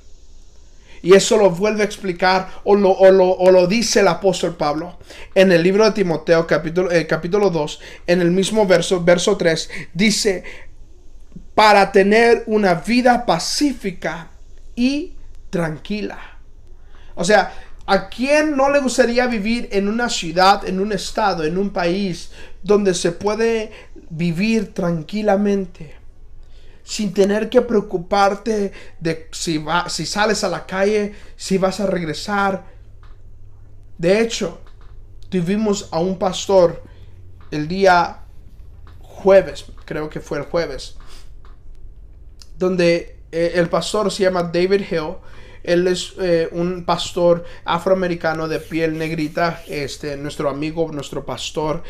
Y 1.01 1.15
eso 1.15 1.37
lo 1.37 1.49
vuelve 1.49 1.81
a 1.81 1.85
explicar 1.85 2.49
o 2.63 2.75
lo, 2.75 2.91
o 2.91 3.51
lo, 3.51 3.67
dice 3.67 4.01
el 4.01 4.07
apóstol 4.07 4.55
Pablo 4.55 4.97
en 5.33 5.51
el 5.51 5.63
libro 5.63 5.85
de 5.85 5.91
Timoteo 5.91 6.45
capítulo, 6.45 6.91
eh, 6.91 7.07
capítulo 7.07 7.49
2, 7.49 7.79
en 8.07 8.21
el 8.21 8.31
mismo 8.31 8.65
verso, 8.67 9.03
verso 9.03 9.37
3, 9.37 9.69
dice, 9.93 10.43
para 11.55 11.91
tener 11.91 12.43
una 12.45 12.75
vida 12.75 13.25
pacífica 13.25 14.29
y 14.75 15.13
tranquila. 15.49 16.19
O 17.15 17.23
sea, 17.23 17.51
¿A 17.87 18.07
quién 18.09 18.55
no 18.55 18.69
le 18.69 18.79
gustaría 18.79 19.27
vivir 19.27 19.67
en 19.71 19.89
una 19.89 20.07
ciudad, 20.07 20.65
en 20.65 20.79
un 20.79 20.93
estado, 20.93 21.43
en 21.43 21.57
un 21.57 21.71
país 21.71 22.31
donde 22.63 22.93
se 22.93 23.11
puede 23.11 23.71
vivir 24.09 24.73
tranquilamente? 24.73 26.00
Sin 26.83 27.13
tener 27.13 27.49
que 27.49 27.61
preocuparte 27.61 28.71
de 28.99 29.27
si, 29.31 29.57
va, 29.57 29.89
si 29.89 30.05
sales 30.05 30.43
a 30.43 30.49
la 30.49 30.65
calle, 30.65 31.13
si 31.35 31.57
vas 31.57 31.79
a 31.79 31.87
regresar. 31.87 32.65
De 33.97 34.21
hecho, 34.21 34.61
tuvimos 35.29 35.87
a 35.91 35.99
un 35.99 36.17
pastor 36.17 36.83
el 37.51 37.67
día 37.67 38.21
jueves, 38.99 39.65
creo 39.85 40.09
que 40.09 40.19
fue 40.19 40.39
el 40.39 40.45
jueves, 40.45 40.95
donde 42.57 43.19
eh, 43.31 43.53
el 43.55 43.69
pastor 43.69 44.11
se 44.11 44.23
llama 44.23 44.43
David 44.43 44.81
Hill 44.89 45.15
él 45.63 45.87
es 45.87 46.13
eh, 46.19 46.49
un 46.51 46.85
pastor 46.85 47.45
afroamericano 47.65 48.47
de 48.47 48.59
piel 48.59 48.97
negrita, 48.97 49.61
este, 49.67 50.17
nuestro 50.17 50.49
amigo, 50.49 50.89
nuestro 50.91 51.25
pastor. 51.25 51.83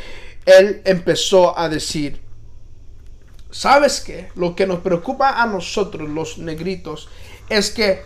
Él 0.46 0.82
empezó 0.84 1.58
a 1.58 1.70
decir, 1.70 2.20
¿sabes 3.52 4.02
qué? 4.02 4.32
Lo 4.36 4.56
que 4.56 4.66
nos 4.66 4.80
preocupa 4.80 5.42
a 5.42 5.46
nosotros, 5.46 6.10
los 6.10 6.38
negritos, 6.38 7.10
es 7.50 7.70
que 7.70 8.02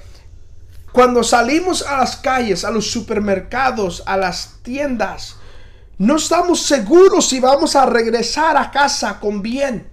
cuando 0.92 1.24
salimos 1.24 1.82
a 1.82 1.98
las 1.98 2.16
calles, 2.18 2.64
a 2.64 2.72
los 2.72 2.90
supermercados, 2.90 4.04
a 4.06 4.18
las 4.18 4.60
tiendas, 4.64 5.38
no 5.98 6.18
estamos 6.18 6.62
seguros 6.62 7.28
si 7.28 7.40
vamos 7.40 7.76
a 7.76 7.86
regresar 7.86 8.58
a 8.58 8.72
casa 8.72 9.20
con 9.20 9.42
bien. 9.42 9.90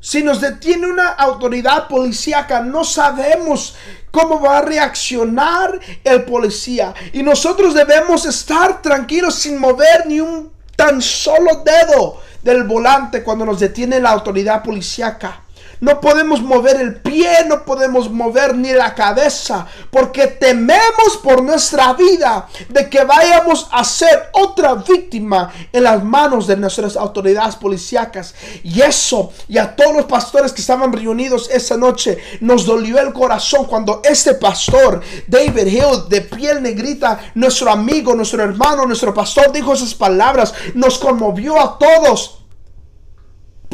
Si 0.00 0.22
nos 0.22 0.40
detiene 0.40 0.86
una 0.86 1.08
autoridad 1.08 1.88
policíaca, 1.88 2.60
no 2.60 2.84
sabemos 2.84 3.74
cómo 4.10 4.40
va 4.40 4.58
a 4.58 4.62
reaccionar 4.62 5.80
el 6.04 6.24
policía. 6.24 6.94
Y 7.12 7.22
nosotros 7.22 7.74
debemos 7.74 8.24
estar 8.24 8.82
tranquilos 8.82 9.34
sin 9.34 9.58
mover 9.58 10.06
ni 10.06 10.20
un 10.20 10.52
tan 10.76 11.02
solo 11.02 11.64
dedo 11.64 12.20
del 12.46 12.62
volante 12.62 13.24
cuando 13.24 13.44
nos 13.44 13.58
detiene 13.58 13.98
la 13.98 14.10
autoridad 14.10 14.62
policíaca. 14.62 15.40
No 15.80 16.00
podemos 16.00 16.40
mover 16.40 16.80
el 16.80 16.96
pie, 16.96 17.44
no 17.46 17.64
podemos 17.64 18.10
mover 18.10 18.54
ni 18.54 18.72
la 18.72 18.94
cabeza, 18.94 19.66
porque 19.90 20.26
tememos 20.26 21.18
por 21.22 21.42
nuestra 21.42 21.92
vida 21.92 22.48
de 22.68 22.88
que 22.88 23.04
vayamos 23.04 23.68
a 23.70 23.84
ser 23.84 24.30
otra 24.32 24.74
víctima 24.74 25.52
en 25.72 25.84
las 25.84 26.02
manos 26.02 26.46
de 26.46 26.56
nuestras 26.56 26.96
autoridades 26.96 27.56
policíacas. 27.56 28.34
Y 28.62 28.80
eso, 28.80 29.32
y 29.48 29.58
a 29.58 29.74
todos 29.76 29.94
los 29.94 30.06
pastores 30.06 30.52
que 30.52 30.60
estaban 30.60 30.92
reunidos 30.92 31.50
esa 31.50 31.76
noche, 31.76 32.18
nos 32.40 32.64
dolió 32.64 32.98
el 32.98 33.12
corazón 33.12 33.66
cuando 33.66 34.00
este 34.04 34.34
pastor, 34.34 35.02
David 35.26 35.66
Hill, 35.66 36.08
de 36.08 36.22
piel 36.22 36.62
negrita, 36.62 37.18
nuestro 37.34 37.70
amigo, 37.70 38.14
nuestro 38.14 38.42
hermano, 38.42 38.86
nuestro 38.86 39.12
pastor, 39.12 39.52
dijo 39.52 39.74
esas 39.74 39.94
palabras, 39.94 40.54
nos 40.74 40.98
conmovió 40.98 41.60
a 41.60 41.78
todos. 41.78 42.45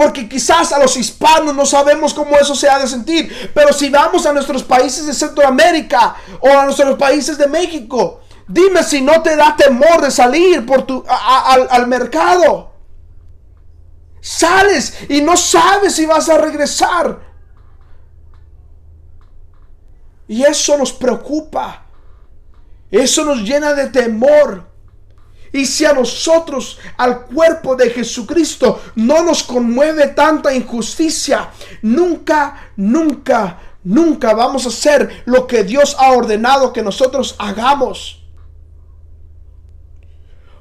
Porque 0.02 0.28
quizás 0.28 0.72
a 0.72 0.80
los 0.80 0.96
hispanos 0.96 1.54
no 1.54 1.64
sabemos 1.64 2.12
cómo 2.12 2.36
eso 2.36 2.56
se 2.56 2.68
ha 2.68 2.76
de 2.78 2.88
sentir. 2.88 3.52
Pero 3.54 3.72
si 3.72 3.88
vamos 3.88 4.26
a 4.26 4.32
nuestros 4.32 4.64
países 4.64 5.06
de 5.06 5.14
Centroamérica 5.14 6.16
o 6.40 6.48
a 6.48 6.64
nuestros 6.64 6.98
países 6.98 7.38
de 7.38 7.46
México, 7.46 8.20
dime 8.48 8.82
si 8.82 9.00
no 9.00 9.22
te 9.22 9.36
da 9.36 9.54
temor 9.54 10.00
de 10.00 10.10
salir 10.10 10.66
por 10.66 10.82
tu, 10.82 11.04
al, 11.06 11.68
al 11.70 11.86
mercado. 11.86 12.72
Sales 14.20 15.04
y 15.08 15.20
no 15.20 15.36
sabes 15.36 15.94
si 15.94 16.04
vas 16.04 16.28
a 16.28 16.38
regresar. 16.38 17.20
Y 20.26 20.42
eso 20.42 20.76
nos 20.78 20.92
preocupa. 20.92 21.86
Eso 22.90 23.24
nos 23.24 23.38
llena 23.38 23.72
de 23.74 23.86
temor. 23.86 24.71
Y 25.52 25.66
si 25.66 25.84
a 25.84 25.92
nosotros, 25.92 26.78
al 26.96 27.26
cuerpo 27.26 27.76
de 27.76 27.90
Jesucristo, 27.90 28.80
no 28.94 29.22
nos 29.22 29.42
conmueve 29.42 30.08
tanta 30.08 30.54
injusticia, 30.54 31.50
nunca, 31.82 32.70
nunca, 32.76 33.60
nunca 33.84 34.32
vamos 34.32 34.64
a 34.64 34.70
hacer 34.70 35.22
lo 35.26 35.46
que 35.46 35.62
Dios 35.62 35.94
ha 35.98 36.12
ordenado 36.12 36.72
que 36.72 36.82
nosotros 36.82 37.34
hagamos. 37.38 38.22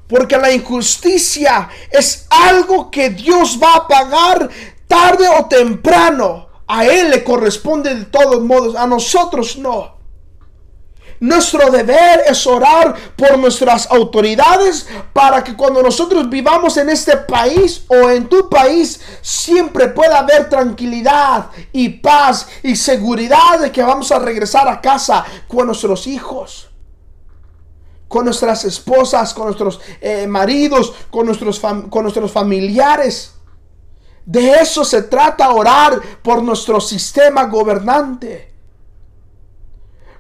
Porque 0.10 0.38
la 0.38 0.52
injusticia 0.52 1.70
es 1.90 2.28
algo 2.30 2.92
que 2.92 3.12
Dios 3.12 3.58
va 3.64 3.76
a 3.76 3.88
pagar 3.88 4.50
tarde 4.86 5.26
o 5.40 5.46
temprano. 5.46 6.50
A 6.68 6.86
Él 6.86 7.12
le 7.12 7.24
corresponde 7.24 7.96
de 7.96 8.06
todos 8.06 8.42
modos, 8.42 8.76
a 8.76 8.86
nosotros 8.88 9.56
no. 9.56 10.01
Nuestro 11.22 11.70
deber 11.70 12.24
es 12.28 12.48
orar 12.48 12.96
por 13.16 13.38
nuestras 13.38 13.92
autoridades 13.92 14.88
para 15.14 15.44
que 15.44 15.56
cuando 15.56 15.84
nosotros 15.84 16.28
vivamos 16.28 16.78
en 16.78 16.90
este 16.90 17.16
país 17.16 17.86
o 17.90 18.10
en 18.10 18.28
tu 18.28 18.50
país, 18.50 19.00
siempre 19.22 19.90
pueda 19.90 20.18
haber 20.18 20.50
tranquilidad 20.50 21.52
y 21.72 21.90
paz 21.90 22.48
y 22.64 22.76
seguridad 22.76 23.60
de 23.60 23.72
que 23.72 23.84
vamos 23.84 24.12
a 24.12 24.18
regresar 24.18 24.68
a 24.68 24.82
casa 24.82 25.24
con 25.48 25.68
nuestros 25.68 26.08
hijos 26.08 26.68
con 28.08 28.26
nuestras 28.26 28.66
esposas, 28.66 29.34
con 29.34 29.46
nuestros 29.46 29.80
eh, 30.02 30.28
maridos, 30.28 30.94
con 31.10 31.26
nuestros, 31.28 31.62
con 31.62 32.02
nuestros 32.02 32.30
familiares. 32.30 33.36
De 34.26 34.52
eso 34.56 34.84
se 34.84 35.04
trata 35.04 35.54
orar 35.54 36.02
por 36.22 36.44
nuestro 36.44 36.82
sistema 36.82 37.46
gobernante. 37.46 38.51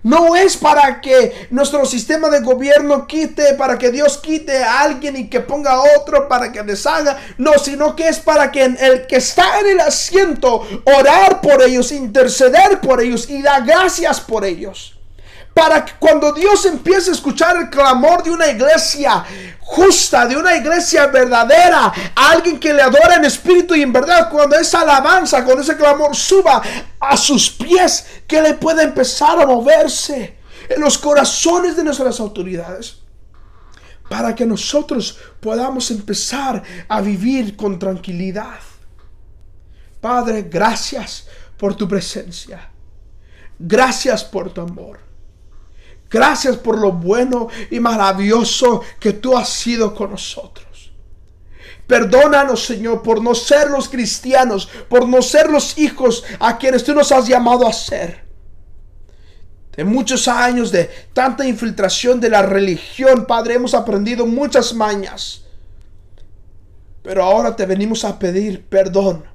No 0.03 0.35
es 0.35 0.57
para 0.57 0.99
que 1.01 1.47
nuestro 1.51 1.85
sistema 1.85 2.29
de 2.29 2.39
gobierno 2.39 3.05
quite, 3.07 3.53
para 3.53 3.77
que 3.77 3.91
Dios 3.91 4.17
quite 4.17 4.63
a 4.63 4.81
alguien 4.81 5.15
y 5.15 5.29
que 5.29 5.41
ponga 5.41 5.73
a 5.73 5.83
otro 5.99 6.27
para 6.27 6.51
que 6.51 6.63
deshaga. 6.63 7.19
No, 7.37 7.59
sino 7.59 7.95
que 7.95 8.07
es 8.07 8.19
para 8.19 8.51
que 8.51 8.63
el 8.63 9.07
que 9.07 9.17
está 9.17 9.59
en 9.59 9.67
el 9.67 9.79
asiento 9.79 10.65
orar 10.85 11.41
por 11.41 11.61
ellos, 11.61 11.91
interceder 11.91 12.81
por 12.81 13.01
ellos 13.01 13.29
y 13.29 13.41
dar 13.41 13.65
gracias 13.65 14.19
por 14.19 14.45
ellos 14.45 15.00
para 15.53 15.83
que 15.83 15.93
cuando 15.99 16.31
Dios 16.31 16.65
empiece 16.65 17.09
a 17.09 17.13
escuchar 17.13 17.57
el 17.57 17.69
clamor 17.69 18.23
de 18.23 18.31
una 18.31 18.47
iglesia 18.47 19.23
justa, 19.59 20.25
de 20.25 20.37
una 20.37 20.55
iglesia 20.55 21.07
verdadera, 21.07 21.91
alguien 22.15 22.59
que 22.59 22.73
le 22.73 22.81
adora 22.81 23.15
en 23.15 23.25
espíritu 23.25 23.75
y 23.75 23.81
en 23.81 23.91
verdad, 23.91 24.29
cuando 24.29 24.57
esa 24.57 24.81
alabanza, 24.81 25.43
cuando 25.43 25.61
ese 25.61 25.77
clamor 25.77 26.15
suba 26.15 26.61
a 26.99 27.17
sus 27.17 27.49
pies, 27.49 28.05
que 28.27 28.41
le 28.41 28.53
pueda 28.53 28.83
empezar 28.83 29.39
a 29.41 29.45
moverse 29.45 30.37
en 30.69 30.81
los 30.81 30.97
corazones 30.97 31.75
de 31.75 31.83
nuestras 31.83 32.19
autoridades, 32.19 32.97
para 34.09 34.35
que 34.35 34.45
nosotros 34.45 35.17
podamos 35.39 35.89
empezar 35.91 36.63
a 36.87 37.01
vivir 37.01 37.55
con 37.55 37.79
tranquilidad. 37.79 38.59
Padre, 40.01 40.43
gracias 40.49 41.27
por 41.57 41.75
tu 41.75 41.87
presencia. 41.87 42.71
Gracias 43.57 44.23
por 44.23 44.51
tu 44.51 44.61
amor. 44.61 45.11
Gracias 46.12 46.58
por 46.58 46.78
lo 46.78 46.91
bueno 46.91 47.47
y 47.69 47.80
maravilloso 47.80 48.82
que 49.00 49.13
tú 49.13 49.38
has 49.38 49.47
sido 49.47 49.95
con 49.95 50.12
nosotros. 50.12 50.91
Perdónanos, 51.88 52.65
Señor, 52.65 53.02
por 53.02 53.21
no 53.21 53.34
ser 53.34 53.69
los 53.69 53.88
cristianos, 53.88 54.67
por 54.89 55.08
no 55.08 55.21
ser 55.21 55.50
los 55.50 55.78
hijos 55.78 56.24
a 56.39 56.58
quienes 56.58 56.84
tú 56.84 56.93
nos 56.93 57.12
has 57.12 57.28
llamado 57.28 57.65
a 57.65 57.74
ser. 57.74 58.30
de 59.76 59.86
muchos 59.86 60.28
años 60.28 60.69
de 60.69 60.89
tanta 61.13 61.47
infiltración 61.47 62.19
de 62.19 62.30
la 62.30 62.41
religión, 62.41 63.26
Padre, 63.26 63.54
hemos 63.54 63.74
aprendido 63.74 64.26
muchas 64.26 64.74
mañas. 64.74 65.45
Pero 67.02 67.24
ahora 67.24 67.56
te 67.56 67.65
venimos 67.65 68.04
a 68.04 68.19
pedir 68.19 68.65
perdón. 68.65 69.30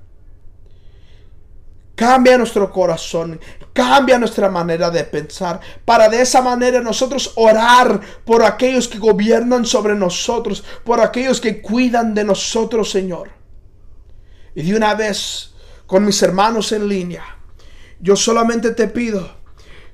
Cambia 1.97 2.39
nuestro 2.39 2.71
corazón, 2.71 3.41
cambia 3.73 4.19
nuestra 4.19 4.51
manera 4.51 4.91
de 4.91 5.03
pensar, 5.03 5.61
para 5.85 6.09
de 6.09 6.21
esa 6.21 6.43
manera 6.43 6.81
nosotros 6.81 7.33
orar 7.37 8.01
por 8.25 8.45
aquellos 8.45 8.87
que 8.87 8.99
gobiernan 8.99 9.65
sobre 9.65 9.95
nosotros, 9.95 10.63
por 10.85 11.01
aquellos 11.01 11.41
que 11.41 11.61
cuidan 11.63 12.15
de 12.15 12.23
nosotros, 12.23 12.91
Señor. 12.91 13.31
Y 14.55 14.63
de 14.63 14.77
una 14.77 14.95
vez, 14.95 15.55
con 15.87 16.05
mis 16.05 16.23
hermanos 16.23 16.71
en 16.73 16.87
línea, 16.87 17.25
yo 17.99 18.15
solamente 18.15 18.73
te 18.73 18.89
pido 18.89 19.36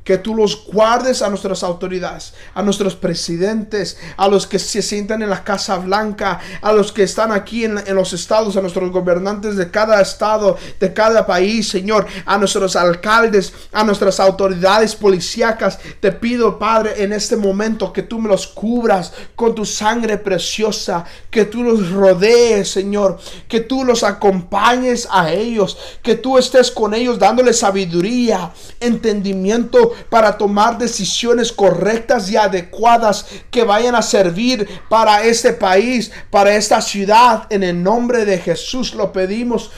que 0.04 0.18
tú 0.18 0.34
los 0.34 0.66
guardes 0.66 1.22
a 1.22 1.28
nuestras 1.28 1.62
autoridades, 1.62 2.34
a 2.54 2.62
nuestros 2.62 2.96
presidentes, 2.96 3.98
a 4.16 4.28
los 4.28 4.46
que 4.46 4.58
se 4.58 4.82
sientan 4.82 5.22
en 5.22 5.30
la 5.30 5.44
Casa 5.44 5.76
Blanca, 5.76 6.40
a 6.60 6.72
los 6.72 6.92
que 6.92 7.04
están 7.04 7.30
aquí 7.30 7.64
en, 7.64 7.82
los 7.94 8.12
estados, 8.12 8.56
a 8.56 8.60
nuestros 8.60 8.90
gobernantes 8.90 9.56
de 9.56 9.70
cada 9.70 10.00
estado, 10.00 10.56
de 10.80 10.92
cada 10.92 11.24
país, 11.24 11.68
Señor, 11.68 12.06
a 12.26 12.36
nuestros 12.36 12.74
alcaldes, 12.74 13.52
a 13.72 13.84
nuestras 13.84 14.18
autoridades 14.18 14.96
policíacas. 14.96 15.78
Te 16.00 16.10
pido, 16.10 16.58
Padre, 16.58 17.02
en 17.04 17.12
este 17.12 17.36
momento 17.36 17.92
que 17.92 18.02
tú 18.02 18.18
me 18.18 18.28
los 18.28 18.48
cubras 18.48 19.12
con 19.36 19.54
tu 19.54 19.64
sangre 19.64 20.18
preciosa, 20.18 21.04
que 21.30 21.44
tú 21.44 21.62
los 21.62 21.90
rodees, 21.90 22.70
Señor, 22.70 23.18
que 23.46 23.60
tú 23.60 23.84
los 23.84 24.02
acompañes 24.02 25.06
a 25.10 25.32
ellos, 25.32 25.78
que 26.02 26.16
tú 26.16 26.38
estés 26.38 26.70
con 26.70 26.92
ellos 26.92 27.18
dándoles 27.18 27.60
sabiduría, 27.60 28.52
entendimiento, 28.80 29.91
para 30.08 30.36
tomar 30.38 30.78
decisiones 30.78 31.52
correctas 31.52 32.30
y 32.30 32.36
adecuadas 32.36 33.26
que 33.50 33.64
vayan 33.64 33.94
a 33.94 34.02
servir 34.02 34.68
para 34.88 35.24
este 35.24 35.52
país, 35.52 36.10
para 36.30 36.54
esta 36.54 36.80
ciudad. 36.80 37.46
En 37.50 37.62
el 37.62 37.82
nombre 37.82 38.24
de 38.24 38.38
Jesús 38.38 38.94
lo 38.94 39.12
pedimos. 39.12 39.70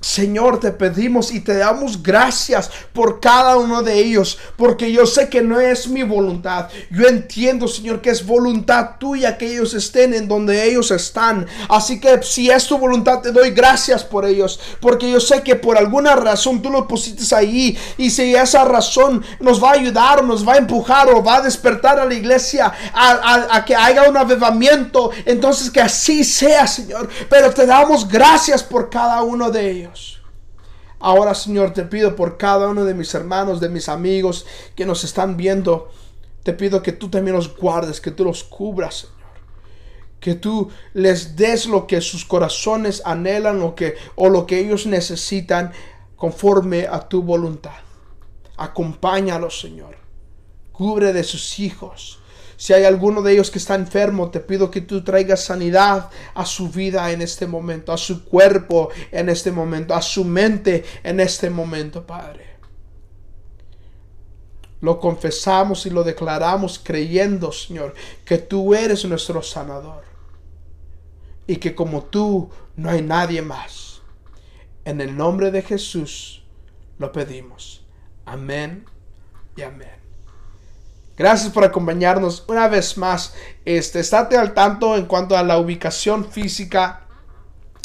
Señor, 0.00 0.60
te 0.60 0.72
pedimos 0.72 1.32
y 1.32 1.40
te 1.40 1.56
damos 1.56 2.02
gracias 2.02 2.70
por 2.92 3.18
cada 3.18 3.56
uno 3.56 3.82
de 3.82 3.98
ellos, 3.98 4.38
porque 4.56 4.92
yo 4.92 5.06
sé 5.06 5.28
que 5.28 5.40
no 5.40 5.58
es 5.58 5.88
mi 5.88 6.02
voluntad. 6.02 6.68
Yo 6.90 7.08
entiendo, 7.08 7.66
Señor, 7.66 8.02
que 8.02 8.10
es 8.10 8.24
voluntad 8.24 8.98
tuya 8.98 9.38
que 9.38 9.52
ellos 9.52 9.72
estén 9.74 10.12
en 10.12 10.28
donde 10.28 10.64
ellos 10.68 10.90
están. 10.90 11.46
Así 11.68 11.98
que 11.98 12.22
si 12.22 12.50
es 12.50 12.66
tu 12.66 12.78
voluntad, 12.78 13.20
te 13.20 13.32
doy 13.32 13.50
gracias 13.50 14.04
por 14.04 14.26
ellos, 14.26 14.60
porque 14.80 15.10
yo 15.10 15.18
sé 15.18 15.42
que 15.42 15.56
por 15.56 15.78
alguna 15.78 16.14
razón 16.14 16.60
tú 16.60 16.70
los 16.70 16.86
pusiste 16.86 17.34
ahí 17.34 17.76
y 17.96 18.10
si 18.10 18.34
esa 18.34 18.64
razón 18.64 19.24
nos 19.40 19.62
va 19.62 19.70
a 19.70 19.74
ayudar 19.74 20.22
nos 20.22 20.46
va 20.46 20.54
a 20.54 20.58
empujar 20.58 21.08
o 21.08 21.22
va 21.22 21.36
a 21.36 21.42
despertar 21.42 21.98
a 21.98 22.04
la 22.04 22.14
iglesia 22.14 22.72
a, 22.92 23.48
a 23.50 23.64
que 23.64 23.74
haya 23.74 24.08
un 24.08 24.16
avivamiento, 24.16 25.10
entonces 25.24 25.70
que 25.70 25.80
así 25.80 26.22
sea, 26.24 26.66
Señor. 26.66 27.08
Pero 27.28 27.50
te 27.52 27.66
damos 27.66 28.06
gracias 28.06 28.62
por 28.62 28.90
cada 28.90 29.22
uno 29.22 29.50
de 29.50 29.70
ellos. 29.70 29.95
Ahora, 30.98 31.34
Señor, 31.34 31.72
te 31.72 31.84
pido 31.84 32.16
por 32.16 32.38
cada 32.38 32.68
uno 32.68 32.84
de 32.84 32.94
mis 32.94 33.14
hermanos, 33.14 33.60
de 33.60 33.68
mis 33.68 33.88
amigos 33.88 34.46
que 34.74 34.86
nos 34.86 35.04
están 35.04 35.36
viendo, 35.36 35.90
te 36.42 36.52
pido 36.52 36.82
que 36.82 36.92
tú 36.92 37.08
también 37.08 37.36
los 37.36 37.56
guardes, 37.56 38.00
que 38.00 38.10
tú 38.10 38.24
los 38.24 38.44
cubras, 38.44 38.94
Señor. 38.94 39.16
Que 40.20 40.34
tú 40.34 40.70
les 40.94 41.36
des 41.36 41.66
lo 41.66 41.86
que 41.86 42.00
sus 42.00 42.24
corazones 42.24 43.02
anhelan 43.04 43.62
o, 43.62 43.74
que, 43.74 43.96
o 44.14 44.28
lo 44.28 44.46
que 44.46 44.58
ellos 44.58 44.86
necesitan 44.86 45.72
conforme 46.16 46.86
a 46.86 47.08
tu 47.08 47.22
voluntad. 47.22 47.76
Acompáñalos, 48.56 49.60
Señor. 49.60 49.96
Cubre 50.72 51.12
de 51.12 51.22
sus 51.22 51.58
hijos. 51.58 52.20
Si 52.56 52.72
hay 52.72 52.84
alguno 52.84 53.22
de 53.22 53.32
ellos 53.32 53.50
que 53.50 53.58
está 53.58 53.74
enfermo, 53.74 54.30
te 54.30 54.40
pido 54.40 54.70
que 54.70 54.80
tú 54.80 55.04
traigas 55.04 55.44
sanidad 55.44 56.10
a 56.34 56.46
su 56.46 56.70
vida 56.70 57.10
en 57.12 57.20
este 57.22 57.46
momento, 57.46 57.92
a 57.92 57.98
su 57.98 58.24
cuerpo 58.24 58.90
en 59.12 59.28
este 59.28 59.52
momento, 59.52 59.94
a 59.94 60.00
su 60.00 60.24
mente 60.24 60.84
en 61.02 61.20
este 61.20 61.50
momento, 61.50 62.06
Padre. 62.06 62.56
Lo 64.80 65.00
confesamos 65.00 65.86
y 65.86 65.90
lo 65.90 66.04
declaramos 66.04 66.80
creyendo, 66.82 67.52
Señor, 67.52 67.94
que 68.24 68.38
tú 68.38 68.74
eres 68.74 69.04
nuestro 69.04 69.42
sanador. 69.42 70.04
Y 71.46 71.56
que 71.56 71.74
como 71.74 72.04
tú 72.04 72.50
no 72.76 72.90
hay 72.90 73.02
nadie 73.02 73.42
más. 73.42 74.02
En 74.84 75.00
el 75.00 75.16
nombre 75.16 75.50
de 75.50 75.62
Jesús 75.62 76.44
lo 76.98 77.12
pedimos. 77.12 77.84
Amén 78.24 78.84
y 79.56 79.62
amén. 79.62 80.05
Gracias 81.16 81.52
por 81.52 81.64
acompañarnos 81.64 82.44
una 82.46 82.68
vez 82.68 82.98
más. 82.98 83.34
Este, 83.64 84.00
estate 84.00 84.36
al 84.36 84.52
tanto 84.52 84.96
en 84.96 85.06
cuanto 85.06 85.36
a 85.36 85.42
la 85.42 85.58
ubicación 85.58 86.30
física. 86.30 87.06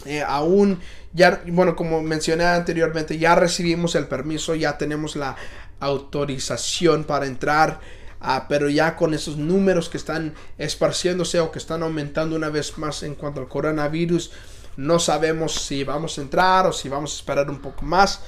Eh, 0.06 0.22
aún 0.26 0.80
ya, 1.13 1.41
bueno, 1.48 1.76
como 1.76 2.02
mencioné 2.02 2.46
anteriormente, 2.46 3.17
ya 3.17 3.36
recibimos 3.36 3.96
el 3.96 4.08
permiso, 4.08 4.56
ya 4.56 4.78
tenemos 4.78 5.15
la 5.15 5.36
autorización 5.80 7.06
para 7.06 7.26
entrar. 7.26 7.80
Ah, 8.20 8.46
pero 8.48 8.70
ya 8.70 8.96
con 8.96 9.13
esos 9.13 9.38
números 9.38 9.89
que 9.89 9.98
están 9.98 10.36
esparciéndose 10.58 11.39
o 11.39 11.52
que 11.52 11.58
están 11.58 11.82
aumentando 11.82 12.36
una 12.36 12.50
vez 12.50 12.78
más 12.78 13.02
en 13.02 13.15
cuanto 13.15 13.41
al 13.41 13.48
coronavirus, 13.48 14.32
no 14.78 15.00
sabemos 15.00 15.56
si 15.56 15.84
vamos 15.84 16.17
a 16.17 16.22
entrar 16.22 16.67
o 16.67 16.74
si 16.74 16.88
vamos 16.88 17.13
a 17.13 17.15
esperar 17.15 17.50
un 17.50 17.60
poco 17.60 17.84
más. 17.84 18.22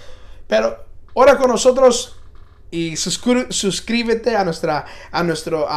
Pero 0.47 0.83
ahora 1.15 1.37
con 1.37 1.49
nosotros 1.49 2.15
y 2.73 2.97
suscríbete 2.97 4.36
a, 4.36 4.43
nuestra, 4.43 4.86
a 5.12 5.21
nuestro 5.21 5.67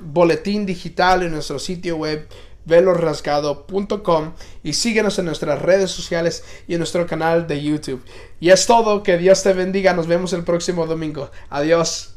boletín 0.00 0.64
digital 0.64 1.22
en 1.22 1.32
nuestro 1.32 1.58
sitio 1.58 1.98
web 1.98 2.26
velorrasgado.com 2.64 4.32
y 4.62 4.72
síguenos 4.72 5.18
en 5.18 5.26
nuestras 5.26 5.60
redes 5.60 5.90
sociales 5.90 6.42
y 6.66 6.72
en 6.72 6.78
nuestro 6.78 7.06
canal 7.06 7.46
de 7.46 7.62
YouTube. 7.62 8.02
Y 8.40 8.48
es 8.48 8.66
todo, 8.66 9.02
que 9.02 9.18
Dios 9.18 9.42
te 9.42 9.52
bendiga, 9.52 9.92
nos 9.92 10.06
vemos 10.06 10.32
el 10.32 10.42
próximo 10.42 10.86
domingo. 10.86 11.30
Adiós. 11.50 12.11